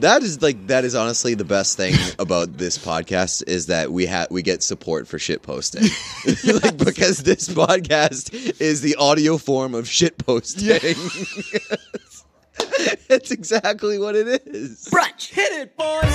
[0.00, 4.06] That is like that is honestly the best thing about this podcast is that we
[4.06, 5.82] have we get support for shit posting.
[6.62, 10.96] like because this podcast is the audio form of shit posting.
[13.08, 14.88] it's exactly what it is.
[14.90, 15.34] Brunch.
[15.34, 16.09] Hit it, boys.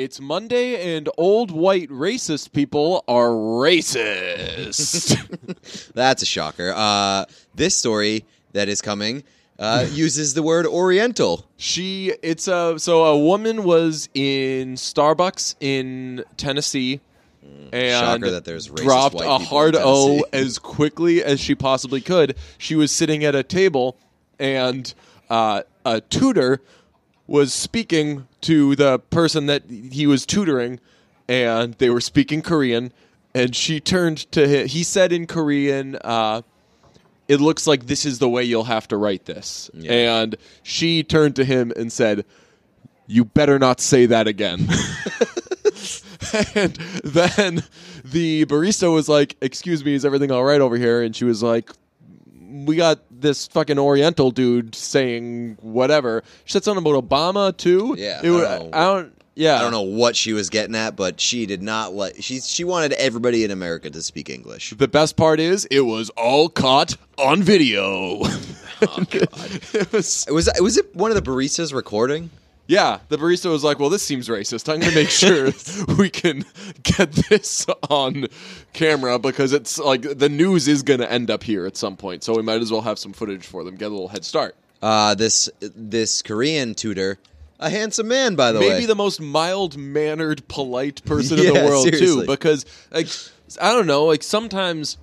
[0.00, 5.12] It's Monday, and old white racist people are racist.
[5.94, 6.72] That's a shocker.
[6.74, 9.24] Uh, this story that is coming
[9.58, 11.44] uh, uses the word Oriental.
[11.58, 17.02] she, it's a so a woman was in Starbucks in Tennessee.
[17.70, 21.40] And Shocker that there's racist dropped white a people in hard O as quickly as
[21.40, 22.36] she possibly could.
[22.56, 23.98] She was sitting at a table,
[24.38, 24.94] and
[25.28, 26.62] uh, a tutor
[27.30, 30.80] was speaking to the person that he was tutoring,
[31.28, 32.92] and they were speaking Korean.
[33.32, 34.66] And she turned to him.
[34.66, 36.42] He said in Korean, uh,
[37.28, 40.22] "It looks like this is the way you'll have to write this." Yeah.
[40.22, 42.24] And she turned to him and said,
[43.06, 44.68] "You better not say that again."
[46.56, 47.62] and then
[48.04, 51.44] the barista was like, "Excuse me, is everything all right over here?" And she was
[51.44, 51.70] like,
[52.66, 57.94] "We got this fucking Oriental dude saying whatever." She said something about Obama too.
[57.98, 58.70] Yeah, it I don't know.
[58.72, 59.14] I don't.
[59.36, 62.16] Yeah, I don't know what she was getting at, but she did not like.
[62.20, 64.70] She she wanted everybody in America to speak English.
[64.70, 68.18] The best part is it was all caught on video.
[68.82, 72.30] Oh, it was Was was it one of the baristas recording?
[72.70, 74.72] Yeah, the barista was like, "Well, this seems racist.
[74.72, 75.50] I'm going to make sure
[75.98, 76.44] we can
[76.84, 78.28] get this on
[78.72, 82.22] camera because it's like the news is going to end up here at some point,
[82.22, 84.54] so we might as well have some footage for them, get a little head start."
[84.80, 87.18] Uh, this this Korean tutor,
[87.58, 88.74] a handsome man, by the Maybe way.
[88.76, 92.24] Maybe the most mild mannered, polite person in the world seriously.
[92.24, 93.08] too, because like
[93.60, 94.96] I don't know, like sometimes.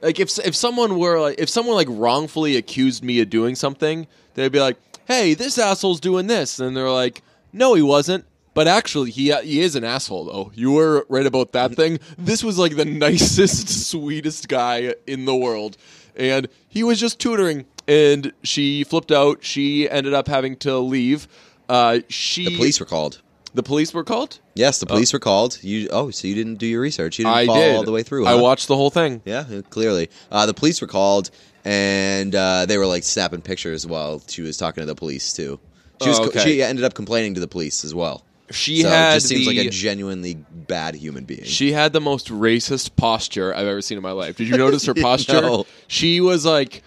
[0.00, 4.08] Like if if someone were like if someone like wrongfully accused me of doing something,
[4.34, 4.76] they'd be like,
[5.06, 8.24] "Hey, this asshole's doing this," and they're like, "No, he wasn't."
[8.54, 10.52] But actually, he he is an asshole though.
[10.54, 12.00] You were right about that thing.
[12.18, 15.76] This was like the nicest, sweetest guy in the world,
[16.16, 17.64] and he was just tutoring.
[17.88, 19.42] And she flipped out.
[19.42, 21.26] She ended up having to leave.
[21.68, 23.20] Uh, she the police were called.
[23.54, 24.38] the police were called.
[24.54, 25.58] Yes, the police were called.
[25.62, 27.18] You oh, so you didn't do your research?
[27.18, 28.26] You didn't I follow did all the way through?
[28.26, 29.22] I watched the whole thing.
[29.24, 30.10] Yeah, clearly.
[30.30, 31.30] Uh, the police were called,
[31.64, 35.58] and uh, they were like snapping pictures while she was talking to the police too.
[36.02, 36.40] She was Oh, okay.
[36.40, 38.24] she ended up complaining to the police as well.
[38.50, 41.44] She so had just seems like a genuinely bad human being.
[41.44, 44.36] She had the most racist posture I've ever seen in my life.
[44.36, 45.40] Did you notice her posture?
[45.40, 45.66] No.
[45.86, 46.82] She was like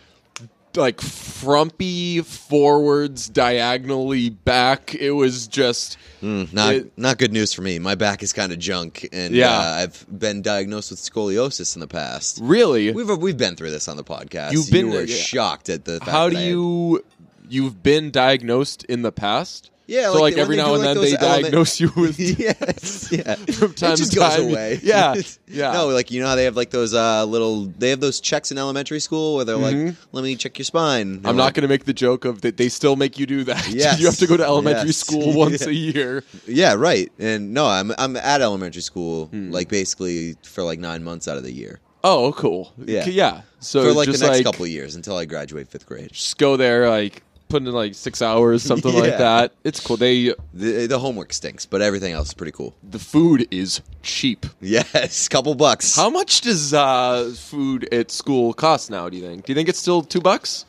[0.78, 4.96] like frumpy forwards diagonally back.
[4.96, 7.78] It was just not it- not good news for me.
[7.80, 9.52] My back is kind of junk, and Yeah.
[9.52, 12.40] uh, I've been diagnosed with scoliosis in the past.
[12.41, 14.52] really We've we've been through this on the podcast.
[14.53, 15.16] You've been- you were yeah.
[15.16, 16.00] shocked at the.
[16.00, 17.03] Fact how that do you
[17.47, 19.69] you've been diagnosed in the past?
[19.88, 23.09] Yeah, so like like, every now and like, then they element- diagnose you with yes,
[23.12, 23.35] yeah.
[23.53, 24.79] From time it just to goes away.
[24.81, 25.16] Yeah,
[25.47, 25.73] yeah.
[25.73, 28.51] No, like you know how they have like those uh, little they have those checks
[28.51, 31.28] in elementary school where they're like, "Let me check your spine." Mm-hmm.
[31.28, 33.68] I'm not going to make the joke of that they still make you do that.
[33.69, 34.00] Yes.
[34.00, 34.97] you have to go to elementary Yes.
[34.97, 35.68] school once Yeah.
[35.69, 36.23] a year.
[36.47, 37.12] Yeah, right.
[37.19, 39.52] And no, I'm I'm at elementary school Hmm.
[39.52, 42.72] like basically for like nine months out of the year Oh, cool.
[42.85, 43.06] Yeah.
[43.06, 43.41] yeah.
[43.59, 46.12] So for like the next like, couple of years until I graduate fifth grade.
[46.12, 49.00] just go there, like put in like six hours, something Yeah.
[49.01, 49.53] like that.
[49.63, 49.97] It's cool.
[49.97, 52.73] They The, the homework stinks, but everything else is pretty cool.
[52.83, 54.45] the food is cheap.
[54.61, 55.95] Yes, couple bucks.
[55.95, 59.09] How much does uh, food at school cost now?
[59.09, 59.45] Do you think?
[59.45, 60.66] Do you think it's still two bucks?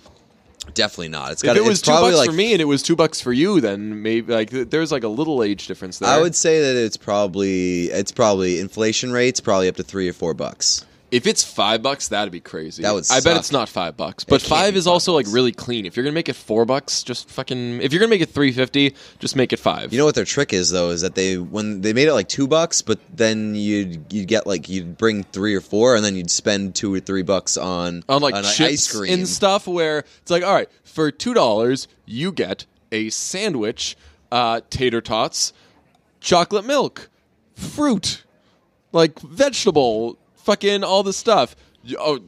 [0.75, 1.31] Definitely not.
[1.31, 2.97] It's If got it was two probably bucks like for me and it was two
[2.97, 6.09] bucks for you, then maybe like th- there's like a little age difference there.
[6.11, 10.13] I would say that it's probably it's probably inflation rates probably up to three or
[10.13, 10.85] four bucks.
[11.17, 12.83] If it's five bucks, that'd be crazy.
[12.83, 13.37] That would I bet suck.
[13.39, 15.35] it's not five bucks, but can't five be is five also like bucks.
[15.35, 15.87] really clean.
[15.87, 17.81] If you're gonna make it four bucks, just fucking.
[17.81, 19.93] If you're gonna make it three fifty, just make it five.
[19.93, 22.29] You know what their trick is though is that they when they made it like
[22.29, 26.17] two bucks, but then you'd you'd get like you'd bring three or four, and then
[26.17, 29.67] you'd spend two or three bucks on on like on chips ice cream and stuff
[29.67, 33.97] where it's like all right for two dollars you get a sandwich
[34.31, 35.53] uh, tater tots
[36.21, 37.09] chocolate milk
[37.55, 38.25] fruit
[38.93, 41.55] like vegetable fucking all the stuff.
[41.85, 42.21] You- oh,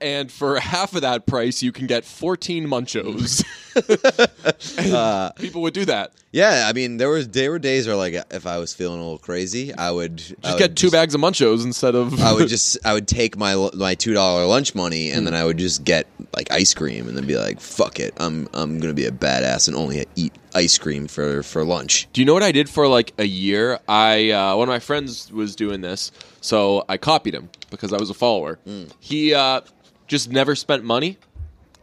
[0.00, 3.44] and for half of that price you can get 14 munchos.
[4.92, 8.12] Uh, people would do that Yeah, I mean there was there were days where like
[8.30, 11.14] if I was feeling a little crazy, I would just I would get two bags
[11.14, 14.74] of munchos instead of I would just I would take my my two dollar lunch
[14.74, 15.40] money and then Hmm.
[15.40, 18.78] I would just get like ice cream and then be like fuck it I'm I'm
[18.78, 22.08] gonna be a badass and only eat ice cream for for lunch.
[22.12, 23.78] Do you know what I did for like a year?
[23.88, 27.96] I uh, one of my friends was doing this, so I copied him because I
[27.98, 28.58] was a follower.
[29.00, 29.62] He uh,
[30.06, 31.16] just never spent money.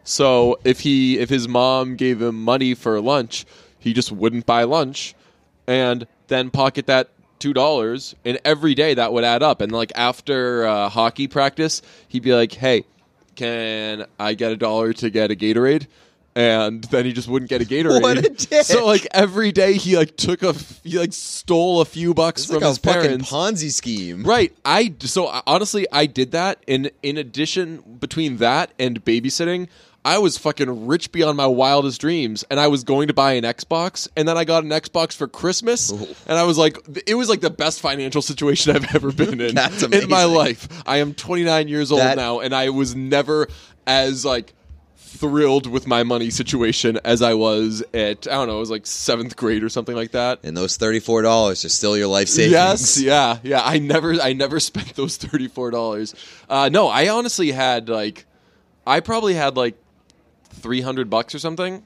[0.03, 3.45] So if he if his mom gave him money for lunch,
[3.85, 5.15] he just wouldn't buy lunch,
[5.67, 7.09] and then pocket that
[7.39, 8.15] two dollars.
[8.25, 9.61] And every day that would add up.
[9.61, 12.83] And like after uh, hockey practice, he'd be like, "Hey,
[13.35, 15.87] can I get a dollar to get a Gatorade?"
[16.37, 18.01] And then he just wouldn't get a Gatorade.
[18.01, 18.65] What a dick.
[18.65, 20.53] So like every day he like took a
[20.83, 23.31] he like stole a few bucks It's from like his parents.
[23.31, 24.23] Ponzi scheme.
[24.23, 24.51] Right.
[24.65, 26.63] I so honestly I did that.
[26.65, 29.69] In in addition, between that and babysitting,
[30.05, 33.43] I was fucking rich beyond my wildest dreams, and I was going to buy an
[33.43, 37.27] Xbox, and then I got an Xbox for Christmas, and I was like, it was
[37.27, 39.57] like the best financial situation I've ever been in
[39.91, 40.67] in my life.
[40.85, 43.47] I am 29 years old That- now, and I was never
[43.87, 44.53] as like
[44.97, 48.85] thrilled with my money situation as I was at I don't know, it was like
[48.85, 50.39] seventh grade or something like that.
[50.43, 52.51] And those thirty four dollars are still your life savings.
[52.51, 53.61] Yes, yeah, yeah.
[53.63, 56.13] I never, I never spent those thirty four dollars.
[56.49, 58.25] Uh, no, I honestly had like,
[58.85, 59.75] I probably had like
[60.55, 61.83] three hundred bucks or something.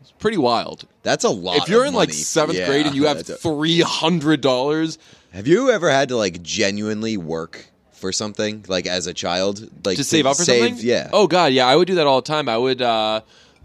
[0.00, 0.86] It's pretty wild.
[1.02, 1.58] That's a lot.
[1.58, 2.18] if you're in like money.
[2.18, 4.98] seventh Yeah, grade and you have three hundred dollars,
[5.32, 7.70] have you ever had to like genuinely work
[8.00, 10.76] for something like as a child, like to save up for something.
[10.78, 11.10] Yeah.
[11.12, 12.48] Oh god, yeah, I would do that all the time.
[12.48, 13.20] I would, uh,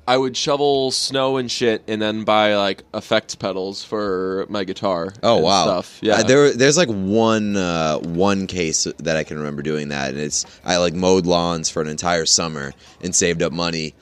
[0.07, 5.13] I would shovel snow and shit, and then buy like effects pedals for my guitar.
[5.23, 5.63] Oh and wow!
[5.63, 5.99] stuff.
[6.01, 10.11] Yeah, Uh, there, there's like one, uh, one case that I can remember doing that,
[10.11, 13.95] and it's I like mowed lawns for an entire summer and saved up money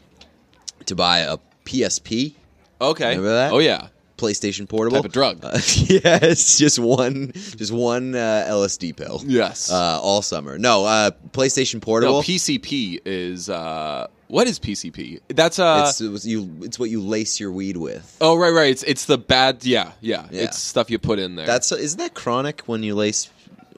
[0.87, 2.33] to buy a PSP,
[2.81, 3.09] okay.
[3.09, 3.51] Remember that?
[3.53, 3.87] Oh yeah.
[4.17, 5.39] PlayStation Portable Type of drug.
[5.43, 9.21] Uh, yeah, it's just one, just one uh, LSD pill.
[9.25, 9.71] Yes.
[9.71, 10.57] Uh, all summer.
[10.57, 12.23] No, uh, PlayStation no, Portable.
[12.23, 15.19] PCP is uh, what is PCP?
[15.27, 16.57] That's uh, it's, it's you.
[16.61, 18.17] It's what you lace your weed with.
[18.21, 18.71] Oh right, right.
[18.71, 19.65] It's it's the bad.
[19.65, 20.27] Yeah, yeah.
[20.31, 20.43] Yeah.
[20.43, 21.45] It's stuff you put in there.
[21.45, 23.29] That's isn't that chronic when you lace?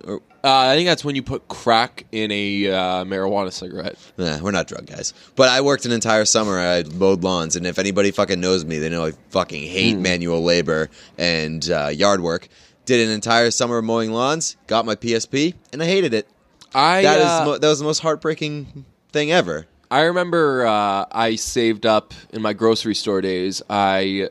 [0.05, 3.97] Or, Uh, I think that's when you put crack in a uh, marijuana cigarette.
[4.17, 5.13] Nah, we're not drug guys.
[5.35, 6.59] But I worked an entire summer.
[6.59, 10.43] I mowed lawns, and if anybody fucking knows me, they know I fucking hate manual
[10.43, 12.47] labor and uh, yard work.
[12.85, 14.55] Did an entire summer of mowing lawns.
[14.67, 16.27] Got my PSP, and I hated it.
[16.75, 19.65] I That is uh, mo- that was the most heartbreaking thing ever.
[19.89, 23.63] I remember uh, I saved up in my grocery store days.
[23.69, 24.29] I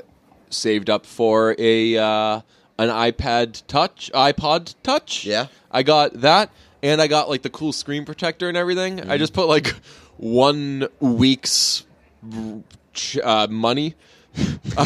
[0.51, 2.41] saved up for a uh,
[2.79, 5.25] an iPad Touch, iPod Touch.
[5.25, 5.47] Yeah.
[5.75, 6.51] I got that,
[6.83, 8.99] and I got like the cool screen protector and everything.
[8.99, 9.11] Mm-hmm.
[9.11, 9.75] I just put like
[10.17, 11.85] one week's
[13.23, 13.95] uh, money.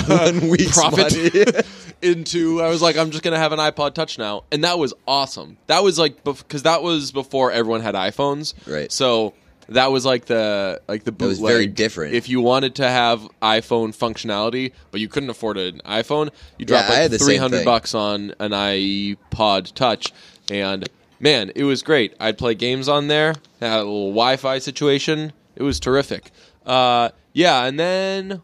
[0.08, 1.44] One week's profit money.
[2.02, 4.78] into I was like I'm just going to have an iPod touch now and that
[4.78, 5.56] was awesome.
[5.68, 8.52] That was like cuz that was before everyone had iPhones.
[8.66, 8.92] Right.
[8.92, 9.32] So
[9.70, 11.38] that was like the like the bootleg.
[11.38, 12.14] It was very different.
[12.14, 16.84] If you wanted to have iPhone functionality but you couldn't afford an iPhone, you drop
[16.90, 20.12] Yeah, like 300 bucks on an iPod touch
[20.50, 20.88] and
[21.20, 22.14] man, it was great.
[22.20, 25.32] I'd play games on there, had a little Wi-Fi situation.
[25.56, 26.30] It was terrific.
[26.66, 28.42] Uh yeah, and then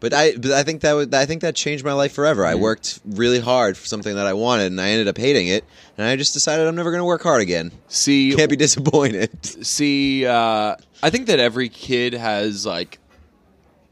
[0.00, 2.42] But I, but I think that would, I think that changed my life forever.
[2.42, 2.52] Mm-hmm.
[2.58, 5.64] I worked really hard for something that I wanted, and I ended up hating it.
[5.98, 7.70] And I just decided I'm never going to work hard again.
[7.88, 9.30] see Can't be disappointed.
[9.66, 12.98] see uh, i think that every kid has like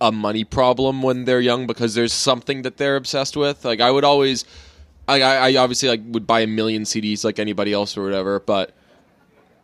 [0.00, 3.90] a money problem when they're young because there's something that they're obsessed with like i
[3.90, 4.45] would always
[5.09, 8.73] i, I obviously like would buy a million cds like anybody else or whatever but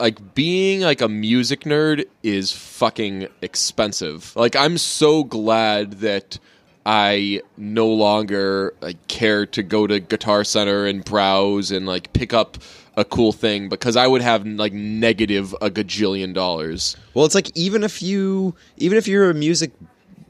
[0.00, 6.38] like being like a music nerd is fucking expensive like i'm so glad that
[6.86, 12.34] I no longer like care to go to Guitar Center and browse and like pick
[12.34, 12.58] up
[12.96, 16.96] a cool thing because I would have like negative a gajillion dollars.
[17.14, 19.72] Well, it's like even if you, even if you're a music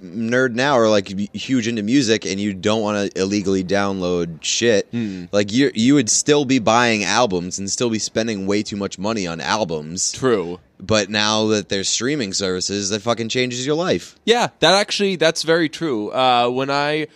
[0.05, 4.87] nerd now or like huge into music and you don't want to illegally download shit,
[4.91, 5.25] Hmm.
[5.33, 8.99] like you you would still be buying albums and still be spending way too much
[8.99, 10.13] money on albums.
[10.13, 10.61] True.
[10.81, 14.17] But now that there's streaming services, that fucking changes your life.
[14.27, 16.11] Yeah, that actually that's very true.
[16.11, 17.07] Uh, when I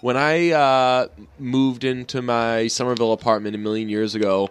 [0.00, 1.08] when I uh,
[1.38, 4.50] moved into my Somerville apartment a million years ago,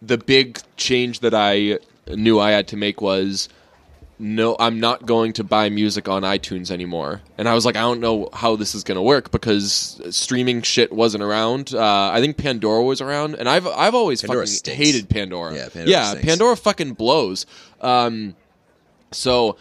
[0.00, 1.78] the big change that I
[2.08, 3.48] knew I had to make was
[4.18, 7.20] no, I'm not going to buy music on iTunes anymore.
[7.36, 10.62] And I was like, I don't know how this is going to work because streaming
[10.62, 11.74] shit wasn't around.
[11.74, 14.78] Uh, I think Pandora was around, and I've I've always Pandora fucking stinks.
[14.78, 15.54] hated Pandora.
[15.54, 16.26] Yeah, Pandora yeah, stinks.
[16.26, 17.44] Pandora fucking blows.
[17.80, 18.34] Um,
[19.12, 19.56] so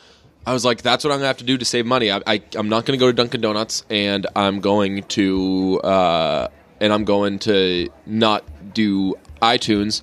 [0.46, 2.12] I was like, that's what I'm gonna have to do to save money.
[2.12, 6.48] I, I I'm not gonna go to Dunkin' Donuts, and I'm going to uh,
[6.80, 10.02] and I'm going to not do iTunes.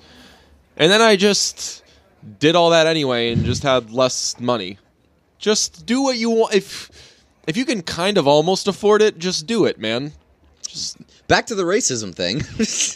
[0.77, 1.82] And then I just
[2.39, 4.77] did all that anyway, and just had less money.
[5.39, 6.53] Just do what you want.
[6.53, 6.89] If
[7.47, 10.13] if you can kind of almost afford it, just do it, man.
[10.67, 12.41] Just back to the racism thing.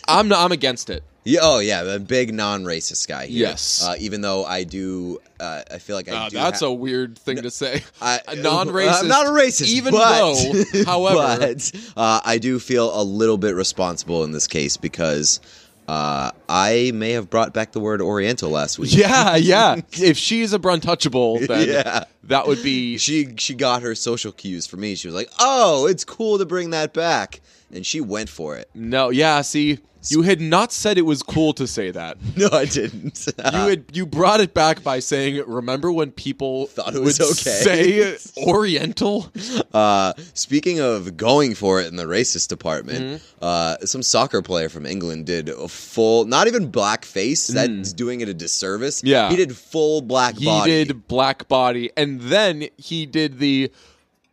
[0.07, 1.03] I'm not, I'm against it.
[1.25, 3.25] yeah, oh yeah, a big non-racist guy.
[3.27, 3.47] Here.
[3.49, 3.85] Yes.
[3.85, 6.37] Uh, even though I do, uh, I feel like I Uh, do.
[6.37, 7.83] that's ha- a weird thing to say.
[8.01, 9.01] I- non-racist.
[9.01, 13.37] I'm not a racist, even but, though, however, but, uh, I do feel a little
[13.37, 15.41] bit responsible in this case because
[15.87, 18.93] uh, I may have brought back the word Oriental last week.
[18.95, 19.75] yeah, yeah.
[19.93, 22.03] if she's a bruntouchable, then Yeah.
[22.25, 22.97] that would be.
[23.07, 24.95] She she got her social cues from me.
[24.95, 27.39] She was like, "Oh, it's cool to bring that back,"
[27.71, 28.69] and she went for it.
[28.75, 29.41] No, yeah.
[29.41, 29.79] See,
[30.11, 32.17] you had not said it was cool to say that.
[32.37, 33.27] No, I didn't.
[33.37, 37.29] You had you brought it back by saying, "Remember when people Thought it was would
[37.31, 39.31] okay." say Oriental?"
[39.73, 43.43] Uh, speaking of going for it in the racist department, Mm-hmm.
[43.43, 47.47] uh, some soccer player from England did a full, not even black face.
[47.47, 49.01] That's doing it a disservice.
[49.01, 49.07] Mm.
[49.07, 49.29] Yeah.
[49.29, 50.85] he did full black He body.
[50.85, 53.71] did black body, and then he did the.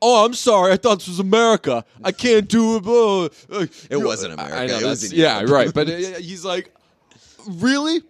[0.03, 0.73] Oh, I'm sorry.
[0.73, 1.85] I thought this was America.
[2.03, 2.87] I can't do it.
[3.51, 4.57] Uh, It wasn't America.
[4.59, 5.51] I know, It was in yeah, Europe.
[5.53, 5.75] right.
[5.75, 6.73] But uh, he's like,
[7.49, 8.03] really?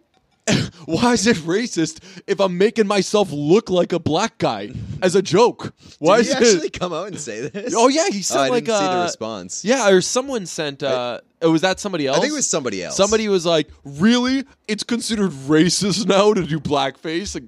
[0.84, 5.22] Why is it racist if I'm making myself look like a black guy as a
[5.22, 5.72] joke?
[6.00, 6.78] Why Did is he actually it?
[6.78, 7.72] come out and say this?
[7.74, 9.64] Oh yeah, he Oh, I like didn't see the uh, response.
[9.64, 10.82] Yeah, or someone sent.
[10.82, 12.18] uh oh, was that somebody else?
[12.18, 12.94] I think it was somebody else.
[12.94, 14.44] Somebody was like, "Really?
[14.68, 17.44] It's considered racist now to do blackface." Like,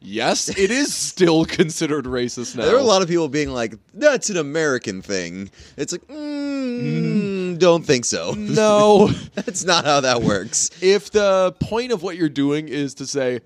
[0.00, 2.64] yes, it is still considered racist now.
[2.64, 7.58] There are a lot of people being like, "That's an American thing." It's like, mm,
[7.58, 8.32] don't think so.
[8.36, 10.70] no, That's not how that works.
[10.80, 13.40] if the point of what you're doing is to say,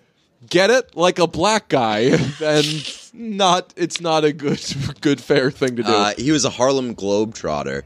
[0.48, 2.64] "Get it?" like a black guy, then
[3.12, 3.72] not.
[3.76, 4.60] It's not a good,
[5.00, 5.88] good, fair thing to do.
[5.88, 7.82] Uh, he was a Harlem Globetrotter,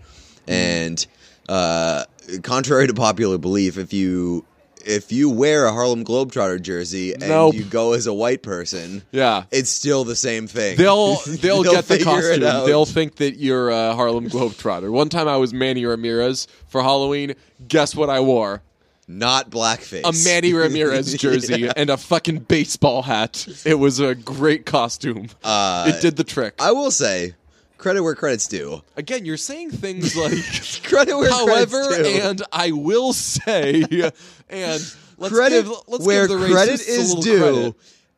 [0.46, 1.06] and
[1.48, 2.04] uh,
[2.42, 4.44] contrary to popular belief, if you
[4.88, 7.54] if you wear a Harlem Globetrotter jersey and Nope.
[7.54, 9.44] you go as a white person, yeah.
[9.50, 10.76] it's still the same thing.
[10.76, 12.40] They'll they'll, get the costume.
[12.40, 14.90] They'll think that you're a Harlem Globetrotter.
[14.90, 17.34] One time I was Manny Ramirez for Halloween.
[17.68, 18.62] Guess what I wore?
[19.10, 20.02] not blackface.
[20.04, 21.72] A Manny Ramirez jersey Yeah.
[21.76, 23.48] and a fucking baseball hat.
[23.64, 25.28] It was a great costume.
[25.42, 26.54] Uh, it did the trick.
[26.60, 27.34] I will say,
[27.78, 28.82] credit where credit's due.
[28.96, 30.32] Again, you're saying things like
[30.82, 32.22] Credit where however credit's due.
[32.22, 33.82] and I will say
[34.50, 37.38] and let's credit give let's where give the credit is due.
[37.38, 37.74] credit.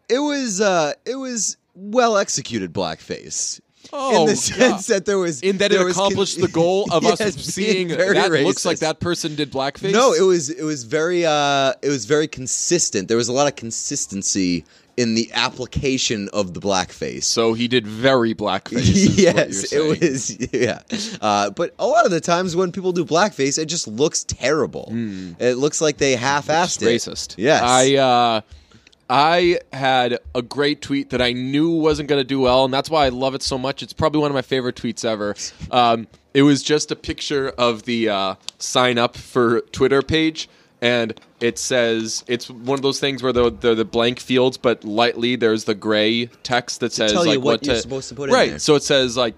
[0.09, 3.61] It was uh, it was well executed blackface.
[3.93, 4.37] Oh, in the yeah.
[4.37, 7.35] sense that there was in that it was con- accomplished the goal of Yes, us
[7.35, 9.93] seeing that looks like that person did blackface.
[9.93, 13.09] No, it was it was very uh it was very consistent.
[13.09, 14.64] There was a lot of consistency
[14.97, 17.25] in the application of the blackface.
[17.25, 19.17] So he did very blackface.
[19.19, 20.53] yes, it was.
[20.53, 20.81] Yeah,
[21.21, 24.89] uh, but a lot of the times when people do blackface, it just looks terrible.
[25.39, 26.87] It looks like they half-assed it.
[26.87, 27.35] racist.
[27.39, 28.41] Yes, I uh,
[29.09, 32.89] I had a great tweet that I knew wasn't going to do well, and that's
[32.89, 33.83] why I love it so much.
[33.83, 35.35] It's probably one of my favorite tweets ever.
[35.73, 40.49] Um, it was just a picture of the uh, sign up for Twitter page,
[40.83, 45.37] and it says it's one of those things where they're the blank fields, but lightly
[45.37, 48.29] there's the gray text that says tell you like what you're to, supposed to put
[48.29, 48.51] in right.
[48.51, 48.59] there.
[48.59, 49.35] So it says like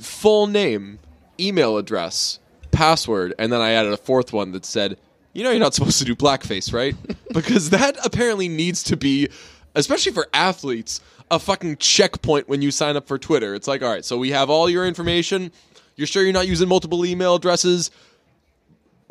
[0.00, 0.98] full name,
[1.38, 2.38] email address,
[2.70, 4.96] password, and then I added a fourth one that said,
[5.32, 6.94] "You know, you're not supposed to do blackface, right?"
[7.32, 9.28] because that apparently needs to be,
[9.74, 11.00] especially for athletes,
[11.30, 13.54] a fucking checkpoint when you sign up for Twitter.
[13.54, 15.52] It's like, all right, so we have all your information.
[15.96, 17.90] You're sure you're not using multiple email addresses?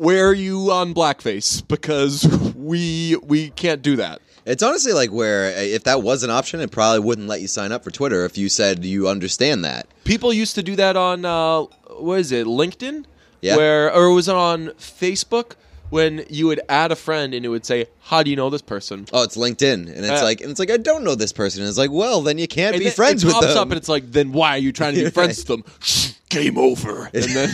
[0.00, 1.62] Where are you on blackface?
[1.68, 2.26] Because
[2.56, 4.22] we we can't do that.
[4.46, 7.48] It's honestly like where uh, if that was an option, it probably wouldn't let you
[7.48, 9.86] sign up for Twitter if you said you understand that.
[10.04, 11.64] People used to do that on uh,
[11.98, 13.04] what is it, LinkedIn?
[13.42, 13.58] Yeah.
[13.58, 15.52] Where or was it on Facebook
[15.90, 18.62] when you would add a friend and it would say, "How do you know this
[18.62, 20.22] person?" Oh, it's LinkedIn, and it's Yeah.
[20.22, 21.60] like, and it's like I don't know this person.
[21.60, 23.58] And it's like, well, then you can't And be then friends it with pops them.
[23.58, 25.64] up and it's like, "Then why are you trying to be friends with them?"
[26.30, 27.10] Game over.
[27.14, 27.50] And then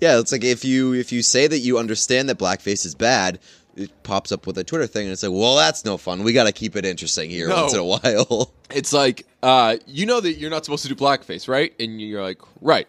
[0.00, 3.40] yeah, it's like if you if you say that you understand that blackface is bad,
[3.76, 6.22] it pops up with a Twitter thing, and it's like, well, that's no fun.
[6.22, 7.62] We got to keep it interesting here No.
[7.62, 8.52] once in a while.
[8.70, 11.72] it's like, uh, you know that you're not supposed to do blackface, right?
[11.80, 12.86] And you're like, right.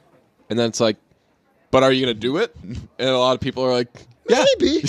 [0.50, 0.98] And then it's like,
[1.71, 2.55] but are you gonna do it?
[3.00, 3.89] And a lot of people are like,
[4.29, 4.81] yeah, Maybe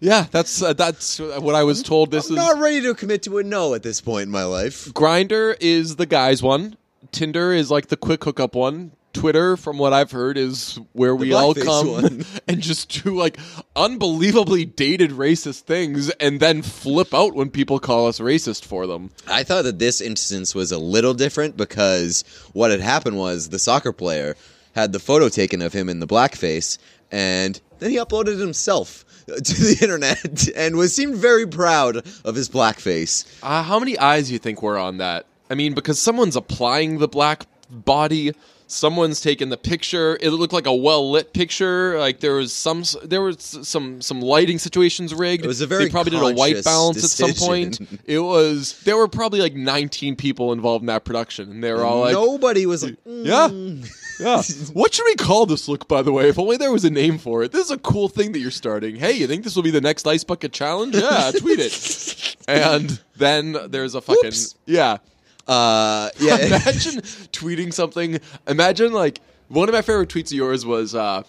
[0.00, 0.26] yeah.
[0.30, 2.10] That's uh, that's what I was told.
[2.10, 4.44] This I'm is not ready to commit to a no at this point in my
[4.44, 4.86] life.
[4.94, 6.76] Grindr is the guys one.
[7.14, 8.92] Tinder is like the quick hookup one.
[9.12, 13.38] Twitter, from what I've heard, is where we all come and just do like
[13.76, 19.10] unbelievably dated racist things and then flip out when people call us racist for them.
[19.28, 23.60] I thought that this instance was a little different because what had happened was the
[23.60, 24.34] soccer player
[24.74, 26.78] had the photo taken of him in the blackface,
[27.12, 32.48] and then he uploaded himself to the internet and was seemed very proud of his
[32.48, 33.24] blackface.
[33.44, 35.26] Uh, how many eyes do you think were on that?
[35.54, 38.32] I mean, because someone's applying the black body,
[38.66, 40.18] someone's taken the picture.
[40.20, 41.96] It looked like a well lit picture.
[41.96, 45.44] Like there was some there was some some lighting situations rigged.
[45.44, 47.80] It was a very they probably did a white balance at some point.
[48.04, 51.84] It was there were probably like 19 people involved in that production, and they were
[51.84, 53.48] all like, Nobody was like, yeah.
[53.48, 53.88] "Mm."
[54.20, 54.42] Yeah.
[54.74, 56.28] What should we call this look, by the way?
[56.28, 57.50] If only there was a name for it.
[57.50, 58.94] This is a cool thing that you're starting.
[58.94, 60.94] Hey, you think this will be the next Ice Bucket Challenge?
[60.94, 62.36] Yeah, tweet it.
[62.46, 64.32] And then there's a fucking.
[64.66, 64.98] Yeah.
[65.46, 66.36] Uh, yeah.
[66.46, 67.00] Imagine
[67.32, 68.20] tweeting something.
[68.46, 71.22] Imagine, like, one of my favorite tweets of yours was uh,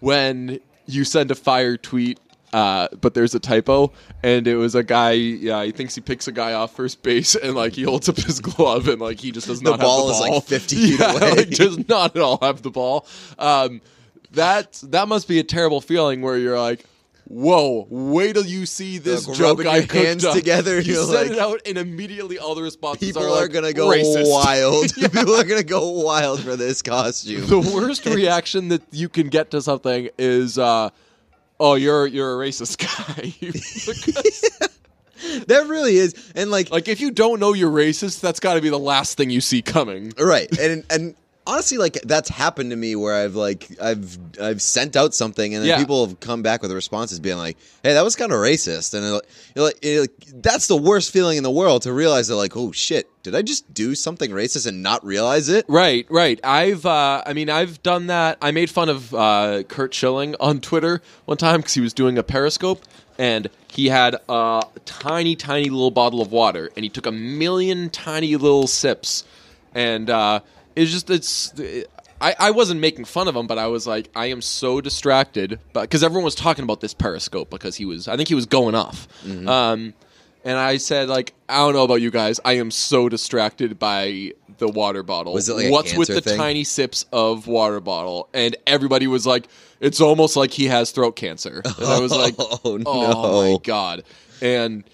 [0.00, 2.18] when you send a fire tweet.
[2.52, 3.90] Uh, but there's a typo,
[4.22, 5.12] and it was a guy.
[5.12, 8.16] Yeah, he thinks he picks a guy off first base, and like he holds up
[8.18, 9.78] his glove, and like he just does not.
[9.78, 11.30] The ball have is, like, ball 50 feet yeah, away.
[11.30, 13.06] Like, does not at all have the ball.
[13.38, 13.80] Um,
[14.32, 16.84] that that must be a terrible feeling where you're like,
[17.32, 20.92] "Whoa, wait till you see this Like, joke I your cooked hands up." together, You
[20.94, 23.72] you're send like- it out, and immediately all the responses People are, are, like, gonna
[23.72, 24.28] go racist.
[24.30, 24.94] wild.
[25.12, 27.46] People are gonna go wild for this costume.
[27.46, 30.90] the worst reaction that you can get to something is, uh,
[31.58, 32.76] "Oh, you're you're a racist
[33.16, 34.68] guy." Because,
[35.46, 38.60] that really is, and like, like, if you don't know you're racist, that's got to
[38.60, 40.12] be the last thing you see coming.
[40.18, 41.14] right, and and
[41.46, 45.62] honestly, like that's happened to me where I've like I've I've sent out something, and
[45.62, 45.78] then Yeah.
[45.78, 49.04] people have come back with responses being like, "Hey, that was kind of racist," and
[49.04, 52.36] it, you're like, you're like, that's the worst feeling in the world to realize that
[52.36, 55.64] like, oh shit, did I just do something racist and not realize it?
[55.68, 56.40] Right, right.
[56.44, 58.38] I've, uh, I mean, I've done that.
[58.40, 62.18] I made fun of uh, Curt Schilling on Twitter one time because he was doing
[62.18, 62.82] a Periscope,
[63.18, 67.90] and he had a tiny, tiny little bottle of water, and he took a million
[67.90, 69.24] tiny little sips,
[69.74, 70.40] and uh,
[70.76, 71.52] it's just it's.
[72.20, 75.58] I, I wasn't making fun of him, but I was like, I am so distracted,
[75.72, 78.76] because everyone was talking about this Periscope because he was, I think he was going
[78.76, 79.08] off.
[79.26, 79.92] Um,
[80.44, 82.38] and I said, like, I don't know about you guys.
[82.44, 85.32] I am so distracted by the water bottle.
[85.32, 86.36] Was it like a What's with the thing?
[86.38, 88.28] tiny sips of water bottle?
[88.32, 89.48] And everybody was like,
[89.80, 91.60] it's almost like he has throat cancer.
[91.64, 93.52] And I was like, Oh, oh no.
[93.54, 94.04] my god.
[94.40, 94.84] And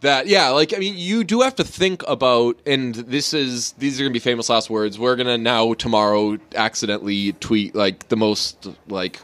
[0.00, 4.00] that yeah, like I mean, you do have to think about, and this is these
[4.00, 4.98] are gonna be famous last words.
[4.98, 9.20] We're gonna now tomorrow accidentally tweet like the most like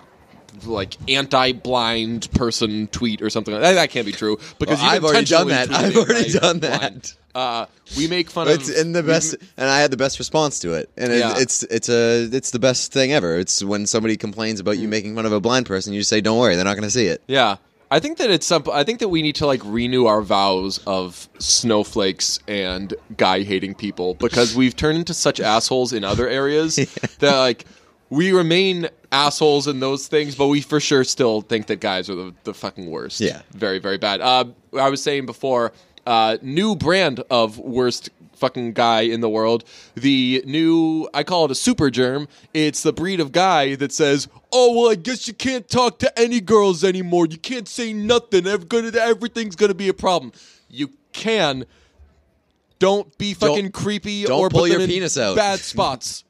[0.64, 3.74] like anti-blind person tweet or something like that.
[3.74, 5.70] That can't be true because Well, I've already done that.
[5.70, 7.14] I've already done that.
[7.34, 7.66] Uh,
[7.98, 10.58] we make fun It's of in the we- best, and I had the best response
[10.60, 10.88] to it.
[10.96, 13.38] And it, it's it's a it's the best thing ever.
[13.38, 14.80] It's when somebody complains about Mm.
[14.80, 16.84] you making fun of a blind person, you just say, "Don't worry, they're not going
[16.84, 17.56] to see it." Yeah.
[17.90, 18.64] I think that it's some.
[18.72, 23.74] I think that we need to like renew our vows of snowflakes and guy hating
[23.74, 26.76] people because we've turned into such assholes in other areas
[27.20, 27.64] that like
[28.10, 32.14] we remain assholes in those things, but we for sure still think that guys are
[32.16, 33.20] the, the fucking worst.
[33.20, 33.42] Yeah.
[33.52, 34.20] very very bad.
[34.20, 34.46] Uh,
[34.76, 35.72] I was saying before,
[36.06, 39.64] uh, new brand of worst fucking guy in the world.
[39.94, 42.28] The new, I call it a super germ.
[42.54, 46.18] It's the breed of guy that says, "Oh well, I guess you can't talk to
[46.18, 47.26] any girls anymore.
[47.26, 48.46] You can't say nothing.
[48.46, 50.32] Everything's gonna be a problem.
[50.68, 51.66] You can.
[52.78, 55.36] Don't be fucking creepy don't or pull your penis out.
[55.36, 56.24] Bad spots.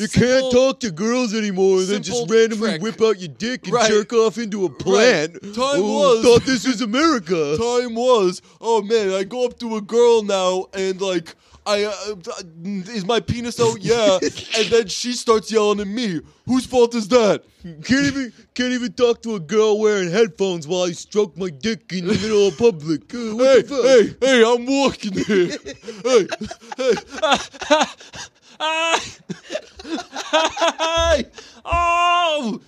[0.00, 1.82] You can't talk to girls anymore.
[1.82, 2.82] Then just randomly trick.
[2.82, 3.88] whip out your dick and Right.
[3.90, 5.34] jerk off into a plant.
[5.42, 7.56] Time oh, was- thought this was America.
[7.58, 11.34] time was, oh man, I go up to a girl now and like,
[11.66, 13.82] I uh, uh, is my penis out?
[13.82, 14.18] Yeah,
[14.58, 16.20] and then she starts yelling at me.
[16.46, 17.44] Whose fault is that?
[17.62, 21.92] Can't even can't even talk to a girl wearing headphones while I stroke my dick
[21.92, 23.12] in the middle of public.
[23.14, 23.84] Uh, what Hey, the fuck?
[23.84, 24.42] hey, hey!
[24.42, 25.58] I'm walking here.
[26.78, 26.94] hey,
[27.68, 27.84] hey,
[31.64, 32.60] oh,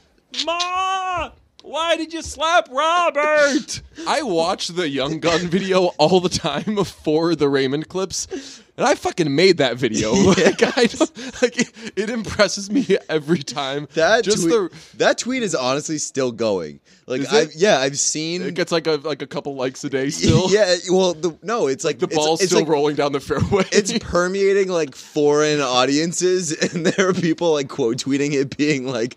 [0.46, 1.32] ma!
[1.62, 3.80] Why did you slap Robert?
[4.06, 8.94] I watch the Young Gun video all the time for the Raymond clips, and I
[8.96, 10.12] fucking made that video.
[10.14, 13.86] like, I don't, like it, it impresses me every time.
[13.94, 16.80] That just tweet, the that tweet is honestly still going.
[17.06, 18.42] Like, I yeah, I've seen.
[18.42, 20.42] it gets like a like a couple likes a day still.
[20.52, 23.20] Yeah, well, the, no, it's like the it's- ball's it's still like, rolling down the
[23.20, 23.64] fairway.
[23.72, 29.16] It's permeating like foreign audiences, and there are people like quote tweeting it, being like,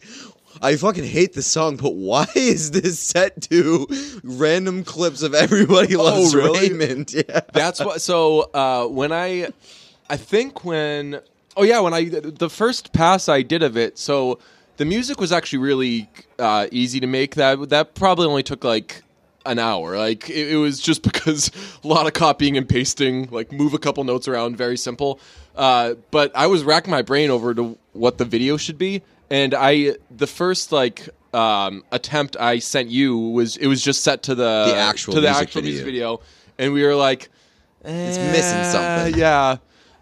[0.66, 3.88] "I fucking hate this song, but why is this set to
[4.24, 6.70] random clips of everybody loves Oh, really?
[6.70, 8.02] Raymond?" Yeah, That's what.
[8.02, 9.50] So uh, when I,
[10.10, 11.22] I think when
[11.58, 13.98] oh yeah when I the first pass I did of it.
[13.98, 14.40] So
[14.78, 17.36] the music was actually really uh, easy to make.
[17.36, 19.04] That that probably only took like
[19.46, 19.98] an hour.
[19.98, 21.52] Like it, it was just because
[21.84, 23.30] a lot of copying and pasting.
[23.32, 24.58] Like move a couple notes around.
[24.58, 25.20] Very simple.
[25.56, 29.54] Uh, but I was racking my brain over to what the video should be, and
[29.54, 31.10] I the first like.
[31.34, 35.20] Um, attempt I sent you was it was just set to the, The actual to
[35.20, 35.72] the music actual video.
[35.74, 36.20] music video,
[36.58, 37.30] and we were like,
[37.84, 39.58] It's missing "Eh, something." Yeah.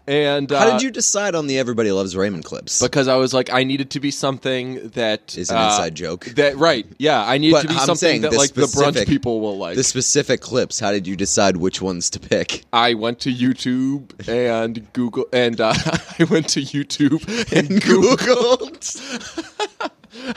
[0.06, 2.82] And uh, How did you decide on the Everybody Loves Raymond clips?
[2.82, 6.26] Because I was like, I needed to be something that Is an uh, inside joke.
[6.36, 6.86] That right?
[6.98, 9.56] Yeah, I needed But to be I'm something that the like the brunch people will
[9.56, 9.76] like.
[9.76, 10.78] the specific clips.
[10.78, 12.64] How did you decide which ones to pick?
[12.72, 15.72] I went to YouTube and Google, and uh,
[16.18, 17.22] I went to YouTube
[17.56, 18.16] and Google.
[18.16, 19.90] Googled.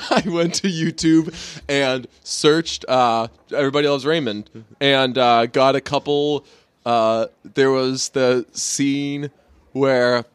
[0.09, 1.33] I went to YouTube
[1.67, 4.49] and searched uh, "Everybody Loves Raymond"
[4.79, 6.45] and uh, got a couple.
[6.85, 9.29] Uh, there was the scene
[9.77, 10.25] where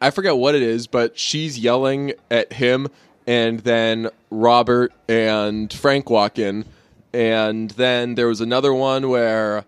[0.00, 2.88] I forget what it is, but she's yelling at him,
[3.26, 6.64] and then Robert and Frank walk in,
[7.12, 9.64] and then there was another one where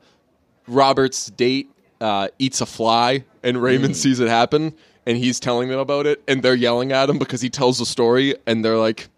[0.66, 4.74] Robert's date uh, eats a fly, and Raymond sees it happen,
[5.06, 7.86] and he's telling them about it, and they're yelling at him because he tells the
[7.86, 9.08] story, and they're like,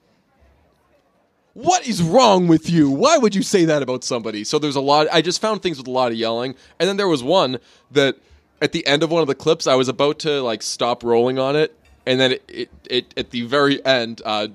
[1.54, 2.90] "What is wrong with you?
[2.90, 5.06] Why would you say that about somebody?" So there's a lot.
[5.10, 7.58] I just found things with a lot of yelling, and then there was one
[7.92, 8.16] that
[8.60, 11.38] at the end of one of the clips, I was about to like stop rolling
[11.38, 14.48] on it, and then it, it, it at the very end, uh,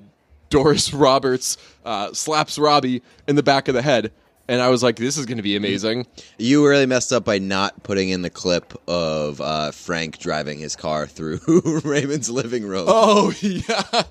[0.50, 4.12] Doris Roberts uh, slaps Robbie in the back of the head.
[4.48, 6.04] And I was like, "This is going to be amazing."
[6.36, 10.74] You really messed up by not putting in the clip of uh, Frank driving his
[10.74, 11.38] car through
[11.84, 12.84] Raymond's living room.
[12.88, 14.02] Oh yeah,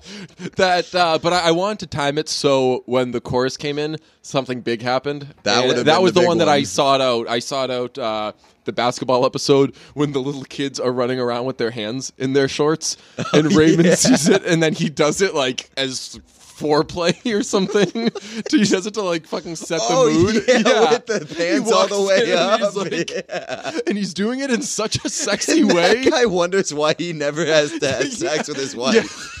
[0.56, 0.92] that.
[0.94, 4.62] Uh, but I, I wanted to time it so when the chorus came in, something
[4.62, 5.32] big happened.
[5.42, 7.28] That would've that been was the the big one that I sought out.
[7.28, 8.32] I sought out uh,
[8.64, 12.48] the basketball episode when the little kids are running around with their hands in their
[12.48, 12.96] shorts,
[13.32, 13.94] and Raymond yeah.
[13.96, 17.88] sees it, and then he does it like as foreplay or something.
[18.50, 20.44] he does it to like fucking set the Oh, mood.
[20.46, 22.90] yeah, with the He pants all the way in and he's up.
[22.92, 23.78] like- Yeah.
[23.88, 26.04] and he's doing it in such a sexy way.
[26.04, 29.38] That guy wonders why he never has to have sex with his wife.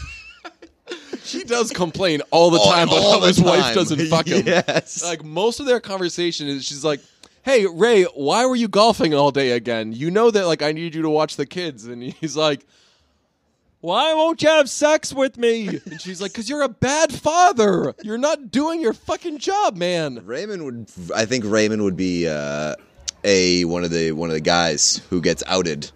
[1.24, 4.44] He does complain all the All- time about how his wife doesn't fuck him.
[4.44, 5.04] Yes.
[5.04, 7.00] Like most of their conversation is she's like,
[7.42, 9.92] "Hey Ray, why were you golfing all day again?
[9.92, 12.64] You know that like I need you to watch the kids." And he's like,
[13.80, 17.94] "Why won't you have sex with me?" And she's like, "Cuz you're a bad father.
[18.02, 20.90] You're not doing your fucking job, man." Raymond would.
[21.14, 22.74] I think Raymond would be uh,
[23.24, 25.90] a one of the one of the guys who gets outed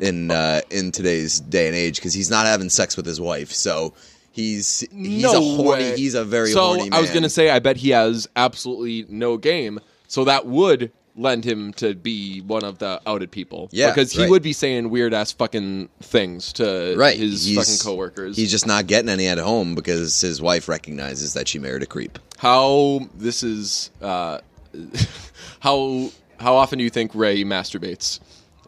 [0.00, 3.52] in uh, in today's day and age because he's not having sex with his wife.
[3.52, 3.94] So
[4.32, 5.84] he's he's no a horny.
[5.84, 5.96] way.
[5.96, 6.94] He's a very so horny man.
[6.94, 9.80] I was gonna say, I bet he has absolutely no game.
[10.10, 13.68] So that would lend him to be one of the outed people.
[13.70, 14.30] Yeah, because he right.
[14.30, 17.16] would be saying weird ass fucking things to right.
[17.16, 18.36] his he's, fucking coworkers.
[18.36, 21.86] He's just not getting any at home because his wife recognizes that she married a
[21.86, 22.18] creep.
[22.38, 24.40] how this is uh,
[25.60, 28.18] how how often do you think Ray masturbates?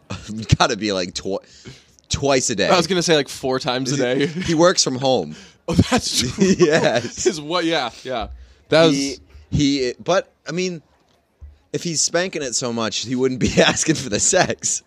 [0.57, 1.43] Got to be like tw-
[2.07, 2.69] twice a day.
[2.69, 4.27] I was gonna say like four times a day.
[4.45, 5.35] he works from home.
[5.67, 6.45] oh, that's true.
[6.57, 7.25] yes.
[7.25, 7.65] His what?
[7.65, 8.29] Yeah, yeah.
[8.69, 9.17] That was he,
[9.51, 10.81] he but I mean
[11.73, 14.83] if he's spanking it so much he wouldn't be asking for the sex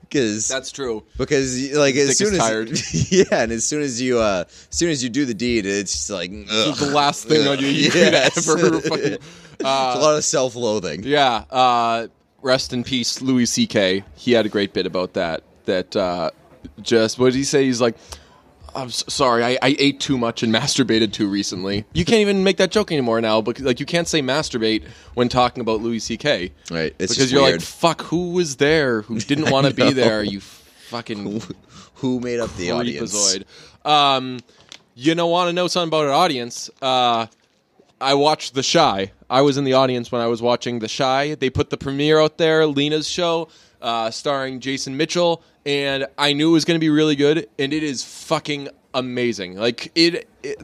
[0.00, 1.02] because that's true.
[1.16, 2.70] because like as soon as tired.
[3.10, 5.92] yeah and as soon as you uh as soon as you do the deed it's
[5.92, 9.18] just like is the last thing on you you could ever fucking.
[9.56, 11.44] It's a lot of self-loathing Yeah.
[11.50, 12.08] Uh,
[12.42, 14.04] rest in peace, Louis C.K.
[14.16, 15.42] He had a great bit about that.
[15.64, 16.30] That uh,
[16.82, 17.64] just what did he say?
[17.64, 17.96] He's like,
[18.74, 21.84] I'm s- sorry, I, I ate too much and masturbated too recently.
[21.92, 24.84] You can't even make that joke anymore now, because like you can't say masturbate
[25.14, 26.52] when talking about Louis C.K.
[26.70, 27.54] right it's because just you're weird.
[27.54, 30.22] like, fuck, who was there who didn't want to be there?
[30.22, 31.42] You fucking
[31.96, 33.38] who made up the audience.
[33.84, 34.40] Um,
[34.94, 36.70] you know, want to know something about an audience?
[36.80, 37.26] Uh,
[38.00, 39.12] I watched The Chi.
[39.30, 41.34] I was in the audience when I was watching The Chi.
[41.36, 43.48] They put the premiere out there, Lena's show,
[43.84, 47.72] uh, starring Jason Mitchell, and I knew it was going to be really good, and
[47.72, 49.56] it is fucking amazing.
[49.56, 50.60] Like it, it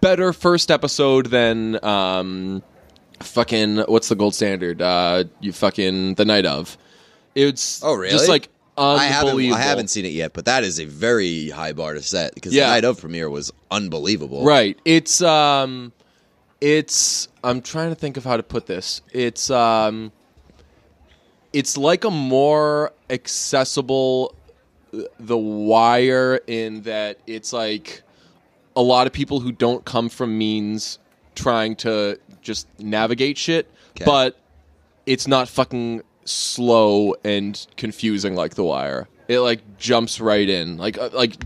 [0.00, 2.62] better first episode than um,
[3.20, 4.80] fucking what's the gold standard?
[4.80, 6.76] Uh, you fucking the night of.
[7.34, 8.12] It's Oh, really?
[8.12, 9.40] Just like I haven't.
[9.52, 12.54] I haven't seen it yet, but that is a very high bar to set because
[12.54, 12.66] Yeah.
[12.66, 14.44] the night of premiere was unbelievable.
[14.44, 14.78] Right.
[14.84, 15.92] It's um
[16.60, 19.00] it's I'm trying to think of how to put this.
[19.12, 20.12] It's um
[21.52, 24.34] it's like a more accessible
[25.18, 28.02] The Wire in that it's like
[28.76, 30.98] a lot of people who don't come from means
[31.34, 34.04] trying to just navigate shit, Okay.
[34.04, 34.38] but
[35.06, 39.08] it's not fucking slow and confusing like The Wire.
[39.28, 40.76] It like jumps right in.
[40.78, 41.36] Like uh, like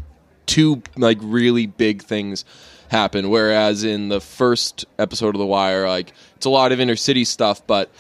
[0.47, 2.45] two like really big things
[2.89, 6.95] happen whereas in the first episode of The Wire like it's a lot of inner
[6.95, 7.91] city stuff but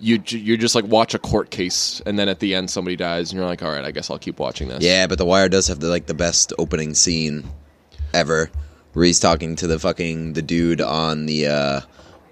[0.00, 3.30] you you just like watch a court case and then at the end somebody dies
[3.30, 4.82] and you're like all right I guess I'll keep watching this.
[4.82, 7.44] Yeah, but The Wire does have the like the best opening scene
[8.12, 8.50] ever,
[8.92, 11.80] where he's talking to the fucking the dude on the uh,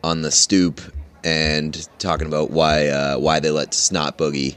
[0.05, 0.81] on the stoop
[1.25, 4.57] and talking about why uh, why they let Snot Boogie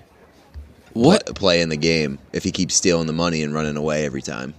[0.93, 1.25] What?
[1.25, 4.21] pl- play in the game if he keeps stealing the money and running away every
[4.23, 4.53] time.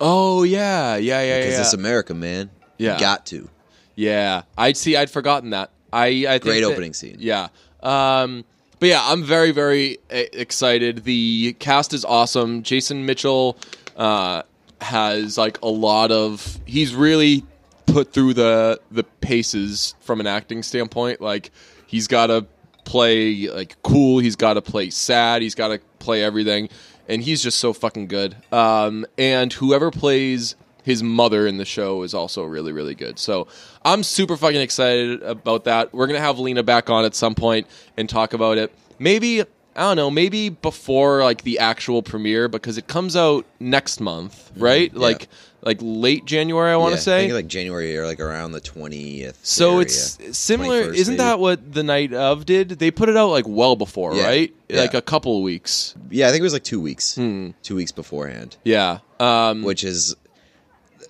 [0.00, 1.60] Oh yeah, yeah, yeah, Because yeah.
[1.60, 2.50] it's America, man.
[2.78, 2.94] Yeah.
[2.94, 3.48] You got to.
[3.94, 4.94] Yeah, I'd see.
[4.96, 5.70] I'd forgotten that.
[5.92, 7.16] I, I think Great that- opening scene.
[7.18, 7.48] Yeah.
[7.86, 8.44] Um,
[8.78, 11.04] but yeah, I'm very, very e- excited.
[11.04, 12.62] The cast is awesome.
[12.62, 13.56] Jason Mitchell
[13.96, 14.42] uh,
[14.80, 16.58] has like a lot of.
[16.66, 17.44] He's really
[17.86, 21.20] put through the the paces from an acting standpoint.
[21.20, 21.50] Like
[21.86, 22.46] he's got to
[22.84, 24.18] play like cool.
[24.18, 25.42] He's got to play sad.
[25.42, 26.68] He's got to play everything,
[27.08, 28.36] and he's just so fucking good.
[28.52, 33.18] Um, and whoever plays his mother in the show is also really really good.
[33.18, 33.48] So
[33.84, 35.92] I'm super fucking excited about that.
[35.92, 37.66] We're gonna have Lena back on at some point
[37.98, 38.72] and talk about it.
[38.98, 39.44] Maybe I
[39.80, 40.10] don't know.
[40.10, 44.90] Maybe before like the actual premiere because it comes out next month, right?
[44.94, 44.98] yeah.
[44.98, 45.28] Like
[45.60, 46.70] like late January.
[46.72, 47.16] I want to Yeah, say.
[47.18, 49.38] I think like January or like around the twentieth.
[49.42, 52.68] So it's similar, isn't that what the night of did?
[52.70, 54.24] They put it out like well before, Yeah.
[54.26, 54.54] right?
[54.70, 55.94] Like a couple of weeks.
[56.10, 57.16] Yeah, I think it was like two weeks.
[57.16, 57.50] Hmm.
[57.62, 58.98] Two weeks beforehand, Yeah.
[59.20, 60.14] Um, which is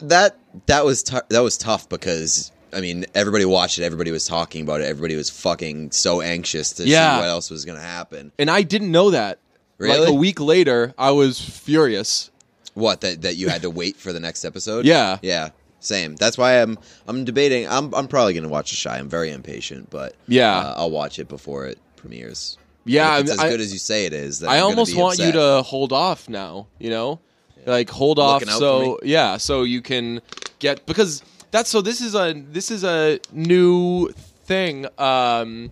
[0.00, 4.26] that that was tou- that was tough because I mean everybody watched it, everybody was
[4.26, 7.16] talking about it, everybody was fucking so anxious to Yeah.
[7.16, 8.32] see what else was gonna happen.
[8.38, 9.38] and I didn't know that.
[9.78, 12.30] Like a week later, I was furious.
[12.74, 14.84] What that that you had to wait for the next episode?
[14.86, 15.18] Yeah.
[15.22, 16.16] yeah, same.
[16.16, 17.68] That's why I'm I'm debating.
[17.68, 18.96] I'm I'm probably gonna watch the Chi.
[18.98, 20.56] I'm very impatient, but Yeah.
[20.58, 22.56] uh, I'll watch it before it premieres.
[22.84, 24.38] Yeah, If it's I- as good as you say it is.
[24.40, 25.34] Then I I'm gonna almost be want you upset.
[25.34, 26.68] to hold off now.
[26.78, 27.20] You know,
[27.66, 28.40] like hold off.
[28.40, 30.20] Looking out So for yeah, so you can
[30.58, 31.80] get because that's so.
[31.82, 34.08] This is a this is a new
[34.44, 34.86] thing.
[34.98, 35.70] Um,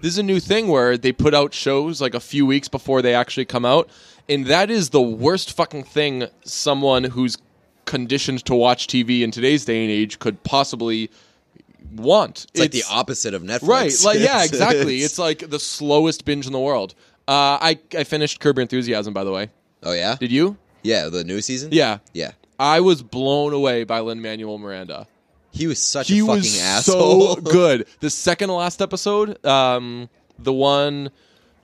[0.00, 3.02] this is a new thing where they put out shows like a few weeks before
[3.02, 3.88] they actually come out,
[4.28, 7.36] and that is the worst fucking thing someone who's
[7.84, 11.08] conditioned to watch TV in today's day and age could possibly
[11.94, 12.46] want.
[12.52, 13.94] It's like the opposite of Netflix, Right.
[14.04, 15.02] Like yeah, exactly.
[15.02, 16.94] It's like the slowest binge in the world.
[17.28, 19.50] Uh, I I finished Curb Your Enthusiasm by the way.
[19.82, 20.56] oh yeah, Did you?
[20.86, 21.08] Yeah.
[21.08, 21.70] The new season.
[21.72, 21.98] Yeah.
[22.12, 22.32] yeah.
[22.58, 25.06] I was blown away by Lin Manuel Miranda.
[25.52, 27.36] He was such He a fucking was asshole.
[27.36, 27.86] so good.
[28.00, 31.10] The second to last episode, um, the one,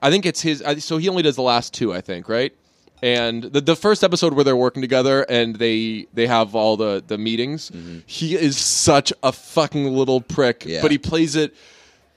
[0.01, 0.63] I think it's his.
[0.79, 2.53] So he only does the last two, I think, right?
[3.01, 7.03] And the the first episode where they're working together and they they have all the
[7.05, 7.69] the meetings.
[8.05, 10.69] He is such a fucking little prick, Mm-hmm.
[10.69, 10.81] Yeah.
[10.81, 11.53] but he plays it.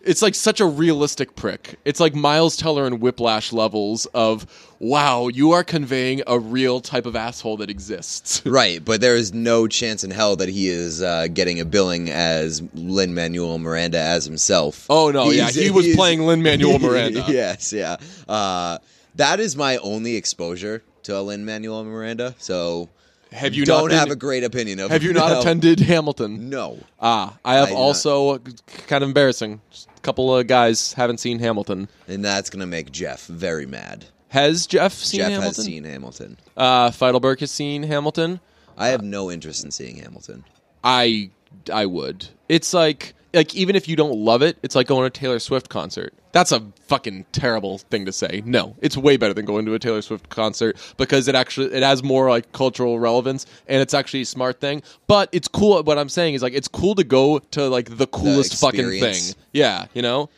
[0.07, 1.79] It's like such a realistic prick.
[1.85, 4.47] It's like Miles Teller and Whiplash levels of
[4.79, 8.43] wow, you are conveying a real type of asshole that exists.
[8.57, 12.09] Right, but there is no chance in hell that he is uh, getting a billing
[12.09, 14.87] as Lin Manuel Miranda as himself.
[14.89, 17.25] Oh, no, yeah, he was playing Lin-Manuel Miranda.
[17.29, 17.97] yes, yeah.
[18.29, 18.79] Uh,
[19.17, 22.35] that is my only exposure to Lin Manuel Miranda.
[22.39, 22.89] So
[23.33, 25.41] Have you don't not been- have a great opinion of Have you not No.
[25.41, 26.49] attended Hamilton?
[26.49, 26.79] No.
[27.01, 28.39] Ah, I have I also
[28.87, 29.61] kind of embarrassing.
[29.71, 31.89] Just a couple of guys haven't seen Hamilton.
[32.09, 34.07] And that's gonna make Jeff very mad.
[34.29, 35.33] Has Jeff seen Hamilton?
[35.39, 35.65] Jeff Hamilton?
[35.65, 36.37] has seen Hamilton.
[36.57, 38.41] Uh, Feidelberg has seen Hamilton.
[38.79, 40.45] I have no interest in seeing Hamilton.
[40.85, 41.31] I
[41.73, 42.29] I would.
[42.49, 45.39] It's like like even if you don't love it, it's like going to a Taylor
[45.39, 46.15] Swift concert.
[46.33, 48.43] That's a fucking terrible thing to say.
[48.45, 51.83] No, it's way better than going to a Taylor Swift concert because it actually it
[51.83, 54.83] has more like cultural relevance and it's actually a smart thing.
[55.07, 55.83] But it's cool.
[55.83, 59.23] What I'm saying is like it's cool to go to like the coolest fucking thing.
[59.53, 60.31] Yeah, you know.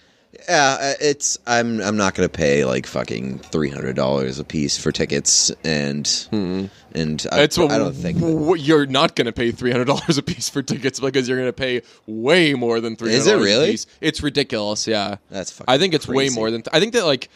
[0.49, 4.77] Yeah, uh, it's I'm I'm not gonna pay like fucking three hundred dollars a piece
[4.77, 6.07] for tickets, and
[6.95, 10.23] and I, I don't think w- you're not going to pay three hundred dollars a
[10.23, 13.13] piece for tickets because you're going to pay way more than three.
[13.15, 13.69] Is it really?
[13.69, 13.87] A piece.
[14.01, 14.87] It's ridiculous.
[14.87, 16.63] Yeah, That's fucking I think it's way more than.
[16.73, 17.31] I think that like,